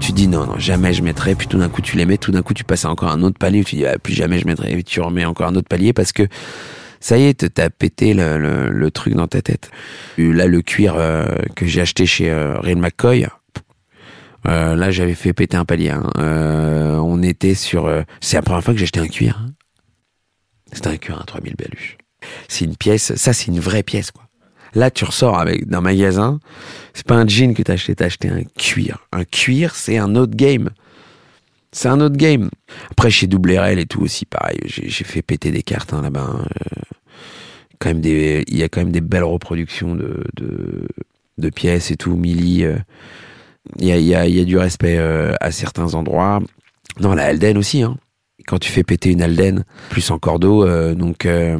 Tu 0.00 0.10
dis 0.10 0.26
non, 0.26 0.46
non, 0.46 0.58
jamais 0.58 0.92
je 0.92 1.02
mettrai, 1.04 1.36
puis 1.36 1.46
tout 1.46 1.58
d'un 1.58 1.68
coup 1.68 1.80
tu 1.80 1.96
les 1.96 2.04
mets, 2.04 2.18
tout 2.18 2.32
d'un 2.32 2.42
coup 2.42 2.52
tu 2.52 2.64
passes 2.64 2.84
à 2.84 2.90
encore 2.90 3.12
un 3.12 3.22
autre 3.22 3.38
palier, 3.38 3.62
tu 3.62 3.76
dis 3.76 3.86
ah, 3.86 3.96
plus 3.96 4.14
jamais 4.14 4.40
je 4.40 4.46
mettrai, 4.46 4.72
et 4.72 4.82
tu 4.82 5.00
remets 5.00 5.24
encore 5.24 5.46
un 5.46 5.54
autre 5.54 5.68
palier 5.68 5.92
parce 5.92 6.10
que 6.10 6.26
ça 6.98 7.16
y 7.16 7.26
est, 7.26 7.54
t'as 7.54 7.70
pété 7.70 8.12
le, 8.12 8.38
le, 8.38 8.70
le 8.70 8.90
truc 8.90 9.14
dans 9.14 9.28
ta 9.28 9.40
tête. 9.40 9.70
Là, 10.16 10.48
le 10.48 10.62
cuir 10.62 10.96
euh, 10.96 11.26
que 11.54 11.64
j'ai 11.64 11.80
acheté 11.80 12.06
chez 12.06 12.28
euh, 12.28 12.58
Real 12.58 12.78
McCoy, 12.78 13.28
euh, 14.48 14.74
là 14.74 14.90
j'avais 14.90 15.14
fait 15.14 15.32
péter 15.32 15.56
un 15.56 15.64
palier. 15.64 15.90
hein. 15.90 16.10
Euh, 16.18 16.96
on 16.96 17.22
était 17.22 17.54
sur... 17.54 17.86
euh, 17.86 18.02
c'est 18.20 18.36
la 18.36 18.42
première 18.42 18.64
fois 18.64 18.74
que 18.74 18.78
j'ai 18.78 18.84
acheté 18.84 19.00
un 19.00 19.08
cuir. 19.08 19.38
hein. 19.44 19.52
C'était 20.72 20.88
un 20.88 20.96
cuir 20.96 21.20
à 21.20 21.24
3000 21.24 21.54
baluches. 21.56 21.96
C'est 22.48 22.64
une 22.64 22.76
pièce, 22.76 23.14
ça 23.14 23.32
c'est 23.32 23.46
une 23.46 23.60
vraie 23.60 23.82
pièce 23.82 24.10
quoi. 24.10 24.24
Là 24.74 24.90
tu 24.90 25.04
ressors 25.04 25.38
avec 25.38 25.66
d'un 25.66 25.80
magasin, 25.80 26.40
c'est 26.92 27.06
pas 27.06 27.14
un 27.16 27.26
jean 27.26 27.54
que 27.54 27.62
t'as 27.62 27.74
acheté, 27.74 27.94
t'as 27.94 28.06
acheté 28.06 28.28
un 28.28 28.42
cuir. 28.44 29.06
Un 29.12 29.24
cuir 29.24 29.74
c'est 29.74 29.98
un 29.98 30.14
autre 30.16 30.34
game. 30.36 30.70
C'est 31.72 31.88
un 31.88 32.00
autre 32.00 32.16
game. 32.16 32.50
Après 32.90 33.10
chez 33.10 33.26
Double 33.26 33.52
RL 33.58 33.78
et 33.78 33.86
tout 33.86 34.00
aussi 34.02 34.24
pareil, 34.24 34.58
j'ai 34.64 35.04
fait 35.04 35.22
péter 35.22 35.50
des 35.50 35.62
cartes 35.62 35.92
hein, 35.94 36.02
là-bas. 36.02 36.44
quand 37.78 37.90
même 37.90 38.00
des, 38.00 38.44
il 38.48 38.56
y 38.58 38.62
a 38.62 38.68
quand 38.68 38.80
même 38.80 38.92
des 38.92 39.00
belles 39.00 39.24
reproductions 39.24 39.94
de, 39.94 40.24
de, 41.38 41.50
pièces 41.50 41.90
et 41.90 41.96
tout, 41.96 42.16
Mili. 42.16 42.64
euh, 42.64 42.76
il 43.78 43.86
y 43.86 44.14
a, 44.14 44.20
a, 44.20 44.22
a 44.22 44.44
du 44.44 44.56
respect 44.56 44.96
euh, 44.98 45.34
à 45.40 45.50
certains 45.50 45.94
endroits. 45.94 46.40
Non, 47.00 47.14
la 47.14 47.24
Alden 47.24 47.58
aussi. 47.58 47.82
Hein. 47.82 47.96
Quand 48.46 48.58
tu 48.58 48.70
fais 48.70 48.82
péter 48.82 49.10
une 49.10 49.22
Alden, 49.22 49.64
plus 49.90 50.10
en 50.10 50.18
cordeau, 50.18 50.64
euh, 50.64 50.94
donc 50.94 51.26
euh, 51.26 51.58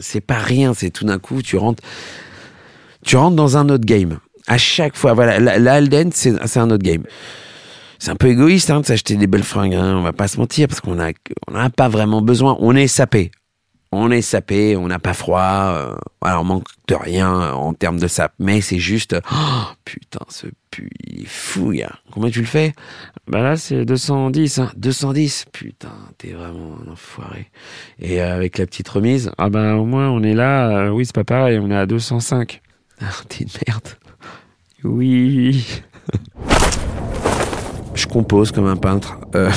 c'est 0.00 0.20
pas 0.20 0.38
rien. 0.38 0.72
C'est 0.74 0.90
tout 0.90 1.04
d'un 1.04 1.18
coup, 1.18 1.42
tu 1.42 1.56
rentres, 1.56 1.82
tu 3.04 3.16
dans 3.16 3.56
un 3.56 3.68
autre 3.68 3.84
game. 3.84 4.18
À 4.46 4.58
chaque 4.58 4.96
fois, 4.96 5.12
voilà, 5.12 5.38
la, 5.38 5.58
la 5.58 5.74
Alden, 5.74 6.10
c'est 6.12 6.56
un 6.56 6.70
autre 6.70 6.84
game. 6.84 7.02
C'est 7.98 8.10
un 8.10 8.16
peu 8.16 8.28
égoïste 8.28 8.70
hein, 8.70 8.80
de 8.80 8.86
s'acheter 8.86 9.16
des 9.16 9.26
belles 9.26 9.44
fringues. 9.44 9.74
Hein, 9.74 9.96
on 9.96 10.02
va 10.02 10.12
pas 10.12 10.28
se 10.28 10.38
mentir 10.38 10.68
parce 10.68 10.80
qu'on 10.80 10.98
a, 11.00 11.10
on 11.48 11.52
n'a 11.52 11.70
pas 11.70 11.88
vraiment 11.88 12.20
besoin. 12.20 12.56
On 12.60 12.74
est 12.76 12.86
sapé. 12.86 13.30
On 13.96 14.10
est 14.10 14.22
sapé, 14.22 14.76
on 14.76 14.88
n'a 14.88 14.98
pas 14.98 15.14
froid, 15.14 15.72
euh, 15.76 15.94
voilà, 16.20 16.40
on 16.40 16.44
manque 16.44 16.66
de 16.88 16.96
rien 16.96 17.52
en 17.52 17.74
termes 17.74 18.00
de 18.00 18.08
sap. 18.08 18.32
Mais 18.40 18.60
c'est 18.60 18.80
juste, 18.80 19.14
oh, 19.32 19.62
putain, 19.84 20.18
ce 20.28 20.48
pu, 20.72 20.90
il 21.06 21.22
est 21.22 21.28
fou, 21.28 21.70
gars. 21.70 21.94
Combien 22.10 22.28
tu 22.28 22.40
le 22.40 22.46
fais? 22.46 22.72
Bah 23.28 23.40
là, 23.40 23.56
c'est 23.56 23.84
210, 23.84 24.58
hein. 24.58 24.72
210, 24.76 25.46
putain, 25.52 25.92
t'es 26.18 26.32
vraiment 26.32 26.76
un 26.84 26.90
enfoiré. 26.90 27.52
Et 28.00 28.20
euh, 28.20 28.34
avec 28.34 28.58
la 28.58 28.66
petite 28.66 28.88
remise, 28.88 29.30
ah 29.38 29.48
bah 29.48 29.76
au 29.76 29.84
moins 29.84 30.10
on 30.10 30.24
est 30.24 30.34
là, 30.34 30.68
euh, 30.70 30.88
oui 30.90 31.06
c'est 31.06 31.14
pas 31.14 31.22
pareil, 31.22 31.60
on 31.60 31.70
est 31.70 31.76
à 31.76 31.86
205. 31.86 32.60
Ah, 33.00 33.04
t'es 33.28 33.44
une 33.44 33.50
merde. 33.66 33.88
Oui. 34.82 35.64
Je 37.94 38.06
compose 38.06 38.50
comme 38.50 38.66
un 38.66 38.76
peintre. 38.76 39.18
Euh, 39.36 39.50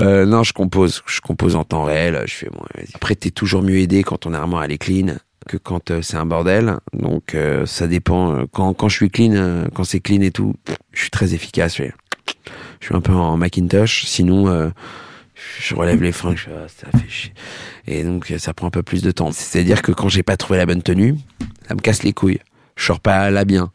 Euh, 0.00 0.23
non, 0.34 0.42
je 0.42 0.52
compose. 0.52 1.04
Je 1.06 1.20
compose 1.20 1.54
en 1.54 1.62
temps 1.62 1.84
réel. 1.84 2.20
Je 2.26 2.34
fais 2.34 2.50
bon. 2.50 2.64
Après, 2.94 3.14
t'es 3.14 3.30
toujours 3.30 3.62
mieux 3.62 3.78
aidé 3.78 4.02
quand 4.02 4.18
ton 4.18 4.34
armoire 4.34 4.64
elle 4.64 4.72
est 4.72 4.78
clean 4.78 5.14
que 5.46 5.56
quand 5.56 5.92
euh, 5.92 6.02
c'est 6.02 6.16
un 6.16 6.26
bordel. 6.26 6.78
Donc, 6.92 7.36
euh, 7.36 7.66
ça 7.66 7.86
dépend. 7.86 8.34
Euh, 8.34 8.44
Quand, 8.50 8.74
quand 8.74 8.88
je 8.88 8.96
suis 8.96 9.10
clean, 9.10 9.68
quand 9.72 9.84
c'est 9.84 10.00
clean 10.00 10.22
et 10.22 10.32
tout, 10.32 10.54
je 10.92 11.02
suis 11.02 11.10
très 11.10 11.34
efficace. 11.34 11.76
Je, 11.76 11.84
suis 12.80 12.94
un 12.96 13.00
peu 13.00 13.12
en 13.12 13.36
Macintosh. 13.36 14.06
Sinon, 14.06 14.72
je 15.60 15.74
relève 15.76 16.02
les 16.02 16.10
fringues. 16.10 16.36
Je, 16.36 16.50
ah, 16.50 16.66
ça 16.66 16.98
fait 16.98 17.08
chier. 17.08 17.32
Et 17.86 18.02
donc, 18.02 18.32
ça 18.38 18.54
prend 18.54 18.66
un 18.66 18.70
peu 18.70 18.82
plus 18.82 19.02
de 19.02 19.12
temps. 19.12 19.30
C'est-à-dire 19.30 19.82
que 19.82 19.92
quand 19.92 20.08
j'ai 20.08 20.24
pas 20.24 20.36
trouvé 20.36 20.58
la 20.58 20.66
bonne 20.66 20.82
tenue, 20.82 21.14
ça 21.68 21.74
me 21.74 21.80
casse 21.80 22.02
les 22.02 22.12
couilles. 22.12 22.40
Je 22.74 22.84
sors 22.84 22.98
pas 22.98 23.30
là 23.30 23.44
bien. 23.44 23.70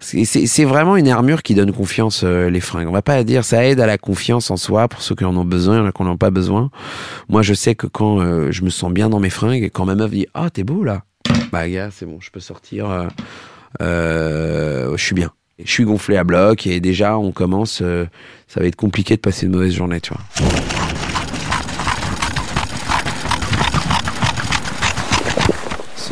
C'est- 0.00 0.64
vraiment 0.64 0.96
une 0.96 1.08
armure 1.08 1.42
qui 1.42 1.54
donne 1.54 1.72
confiance, 1.72 2.22
euh, 2.24 2.50
les 2.50 2.60
fringues. 2.60 2.86
On 2.88 2.92
va 2.92 3.02
pas 3.02 3.24
dire 3.24 3.44
ça 3.44 3.64
aide 3.64 3.80
à 3.80 3.86
la 3.86 3.98
confiance 3.98 4.50
en 4.50 4.56
soi 4.56 4.86
pour 4.88 5.02
ceux 5.02 5.14
qui 5.16 5.24
en 5.24 5.36
ont 5.36 5.44
besoin, 5.44 5.84
a 5.86 5.90
qui 5.92 6.02
n'en 6.02 6.10
ont 6.12 6.16
pas 6.16 6.30
besoin. 6.30 6.70
Moi, 7.28 7.42
je 7.42 7.52
sais 7.52 7.74
que 7.74 7.86
quand 7.88 8.20
euh, 8.20 8.52
je 8.52 8.62
me 8.62 8.70
sens 8.70 8.92
bien 8.92 9.08
dans 9.08 9.18
mes 9.20 9.30
fringues 9.30 9.62
et 9.64 9.70
quand 9.70 9.84
ma 9.86 9.96
meuf 9.96 10.10
dit 10.10 10.26
Ah, 10.34 10.50
t'es 10.50 10.62
beau 10.62 10.84
là 10.84 11.02
Bah, 11.50 11.68
gars, 11.68 11.88
c'est 11.90 12.06
bon, 12.06 12.18
je 12.20 12.30
peux 12.30 12.38
sortir. 12.40 12.88
euh, 12.88 13.06
euh, 13.82 14.96
je 14.96 15.02
suis 15.04 15.14
bien. 15.14 15.30
Je 15.62 15.70
suis 15.70 15.84
gonflé 15.84 16.16
à 16.16 16.22
bloc 16.22 16.66
et 16.68 16.78
déjà, 16.78 17.18
on 17.18 17.32
commence. 17.32 17.80
euh, 17.82 18.06
ça 18.46 18.60
va 18.60 18.66
être 18.66 18.76
compliqué 18.76 19.16
de 19.16 19.20
passer 19.20 19.46
une 19.46 19.52
mauvaise 19.52 19.74
journée, 19.74 20.00
tu 20.00 20.12
vois. 20.14 20.22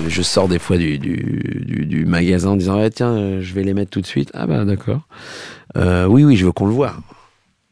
Je 0.09 0.23
sors 0.23 0.49
des 0.49 0.59
fois 0.59 0.77
du, 0.77 2.05
magasin 2.07 2.51
en 2.51 2.57
disant 2.57 2.79
ah, 2.79 2.91
tiens 2.91 3.13
euh, 3.13 3.41
je 3.41 3.55
vais 3.55 3.63
les 3.63 3.75
mettre 3.75 3.91
tout 3.91 4.01
de 4.01 4.07
suite. 4.07 4.31
Ah 4.35 4.47
bah 4.47 4.65
d'accord. 4.65 5.03
Euh, 5.77 6.07
oui 6.07 6.25
oui 6.25 6.37
je 6.37 6.47
veux 6.47 6.53
qu'on 6.53 6.67
le 6.67 6.73
voit. 6.73 6.95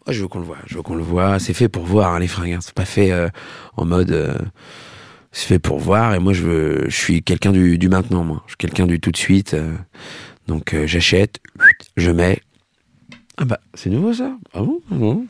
Je 0.08 0.20
veux 0.20 0.28
qu'on 0.28 0.40
le 0.40 0.44
voit. 0.44 0.58
Je 0.66 0.76
veux 0.76 0.82
qu'on 0.82 0.96
le 0.96 1.38
c'est 1.38 1.54
fait 1.54 1.68
pour 1.68 1.84
voir 1.84 2.14
hein, 2.14 2.18
les 2.18 2.28
fringues 2.28 2.52
hein. 2.52 2.58
c'est 2.60 2.74
pas 2.74 2.84
fait 2.84 3.12
euh, 3.12 3.28
en 3.76 3.84
mode 3.84 4.38
c'est 5.32 5.46
fait 5.46 5.58
pour 5.58 5.78
voir. 5.78 6.14
Et 6.14 6.18
moi 6.18 6.32
je 6.32 6.42
veux 6.42 6.84
je 6.88 6.96
suis 6.96 7.22
quelqu'un 7.22 7.52
du, 7.52 7.88
maintenant 7.88 8.24
moi. 8.24 8.42
Je 8.46 8.52
suis 8.52 8.58
quelqu'un 8.58 8.86
du 8.86 9.00
tout 9.00 9.10
de 9.10 9.16
suite 9.16 9.56
donc 10.48 10.76
j'achète 10.86 11.40
je 11.96 12.10
mets. 12.10 12.40
Ah 13.36 13.44
bah 13.44 13.60
c'est 13.74 13.90
nouveau 13.90 14.12
ça. 14.12 14.36
Ah 14.52 14.60
bon? 14.60 14.80
Ah 14.90 14.94
bon? 14.94 15.26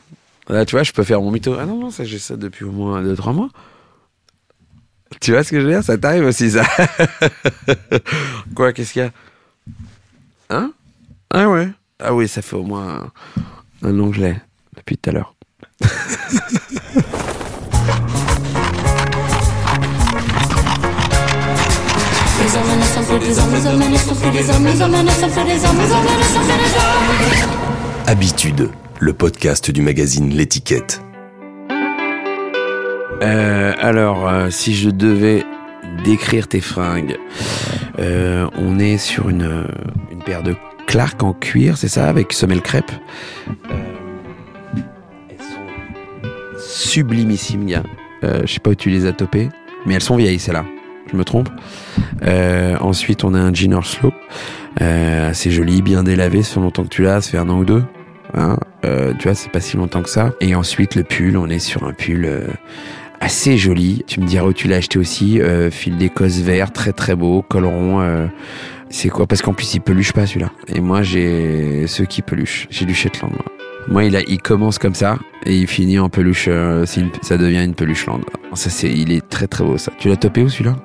Là 0.49 0.65
tu 0.65 0.75
vois 0.75 0.83
je 0.83 0.91
peux 0.91 1.03
faire 1.03 1.21
mon 1.21 1.31
mytho. 1.31 1.55
Ah 1.59 1.65
non 1.65 1.79
non 1.79 1.91
ça 1.91 2.03
j'ai 2.03 2.19
ça 2.19 2.35
depuis 2.35 2.65
au 2.65 2.71
moins 2.71 3.03
2-3 3.03 3.33
mois 3.33 3.49
tu 5.21 5.31
vois 5.31 5.43
ce 5.43 5.51
que 5.51 5.59
je 5.59 5.65
veux 5.65 5.71
dire? 5.71 5.83
Ça 5.83 5.97
t'arrive 5.97 6.25
aussi, 6.25 6.51
ça. 6.51 6.63
Quoi, 8.55 8.73
qu'est-ce 8.73 8.93
qu'il 8.93 9.03
y 9.03 9.05
a? 9.05 9.11
Hein? 10.49 10.71
Ah 11.31 11.49
ouais. 11.49 11.69
Ah 11.99 12.13
oui, 12.13 12.27
ça 12.27 12.41
fait 12.41 12.55
au 12.55 12.63
moins 12.63 13.11
un, 13.83 13.89
un 13.89 14.11
l'ai, 14.11 14.35
depuis 14.75 14.97
tout 14.97 15.09
à 15.09 15.13
l'heure. 15.13 15.35
Habitude, 28.07 28.69
le 28.99 29.13
podcast 29.13 29.71
du 29.71 29.81
magazine 29.81 30.29
L'étiquette. 30.29 31.01
Euh, 33.25 33.73
alors, 33.79 34.27
euh, 34.27 34.49
si 34.51 34.75
je 34.75 34.89
devais 34.89 35.43
décrire 36.03 36.47
tes 36.47 36.61
fringues, 36.61 37.17
euh, 37.99 38.47
on 38.55 38.77
est 38.77 38.97
sur 38.97 39.29
une, 39.29 39.65
une 40.11 40.19
paire 40.19 40.43
de 40.43 40.55
Clark 40.85 41.23
en 41.23 41.33
cuir, 41.33 41.77
c'est 41.77 41.87
ça, 41.87 42.07
avec 42.07 42.33
semelle 42.33 42.61
crêpe. 42.61 42.91
Elles 45.29 45.37
sont 45.39 46.59
sublimissimes, 46.59 47.65
gars. 47.65 47.83
Je 48.21 48.51
sais 48.51 48.59
pas 48.59 48.71
où 48.71 48.75
tu 48.75 48.89
les 48.89 49.05
as 49.05 49.11
topées, 49.11 49.49
mais 49.85 49.95
elles 49.95 50.01
sont 50.01 50.15
vieilles, 50.15 50.39
celles-là. 50.39 50.65
Je 51.11 51.17
me 51.17 51.23
trompe. 51.23 51.49
Ensuite, 52.79 53.23
on 53.23 53.33
a 53.33 53.39
un 53.39 53.53
jean 53.53 53.79
euh, 54.81 55.29
assez 55.29 55.51
joli, 55.51 55.81
bien 55.81 56.03
délavé. 56.03 56.43
Fait 56.43 56.59
longtemps 56.59 56.83
que 56.83 56.89
tu 56.89 57.03
l'as, 57.03 57.21
ça 57.21 57.31
fait 57.31 57.37
un 57.37 57.49
an 57.49 57.59
ou 57.59 57.65
deux. 57.65 57.83
Hein 58.33 58.57
tu 58.83 59.27
vois, 59.27 59.35
c'est 59.35 59.51
pas 59.51 59.61
si 59.61 59.77
longtemps 59.77 60.01
que 60.01 60.09
ça. 60.09 60.33
Et 60.41 60.55
ensuite, 60.55 60.95
le 60.95 61.03
pull, 61.03 61.37
on 61.37 61.47
est 61.49 61.59
sur 61.59 61.83
un 61.83 61.93
pull 61.93 62.27
assez 63.19 63.57
joli. 63.57 64.03
Tu 64.07 64.19
me 64.19 64.25
diras 64.25 64.45
où 64.45 64.53
tu 64.53 64.67
l'as 64.67 64.77
acheté 64.77 64.99
aussi. 64.99 65.41
Euh, 65.41 65.69
fil 65.71 65.97
d'écosse 65.97 66.39
vert, 66.39 66.71
très 66.71 66.93
très 66.93 67.15
beau, 67.15 67.41
col 67.41 67.65
rond. 67.65 68.01
euh, 68.01 68.27
c'est 68.89 69.09
quoi? 69.09 69.25
Parce 69.27 69.41
qu'en 69.41 69.53
plus, 69.53 69.73
il 69.73 69.81
peluche 69.81 70.13
pas 70.13 70.25
celui-là. 70.25 70.51
Et 70.67 70.79
moi, 70.79 71.01
j'ai 71.01 71.87
ceux 71.87 72.05
qui 72.05 72.21
peluchent. 72.21 72.67
J'ai 72.69 72.85
du 72.85 72.93
Shetland, 72.93 73.31
moi. 73.31 73.45
Moi, 73.87 74.05
il, 74.05 74.15
a, 74.15 74.21
il 74.21 74.41
commence 74.41 74.79
comme 74.79 74.95
ça 74.95 75.19
et 75.45 75.55
il 75.55 75.67
finit 75.67 75.99
en 75.99 76.09
peluche. 76.09 76.45
euh, 76.47 76.85
ça 77.21 77.37
devient 77.37 77.63
une 77.63 77.75
peluche 77.75 78.05
land. 78.07 78.21
Ça, 78.53 78.69
c'est, 78.69 78.91
il 78.91 79.11
est 79.11 79.27
très 79.27 79.47
très 79.47 79.63
beau 79.63 79.77
ça. 79.77 79.91
Tu 79.99 80.07
l'as 80.07 80.15
topé 80.15 80.41
où 80.41 80.49
celui-là? 80.49 80.75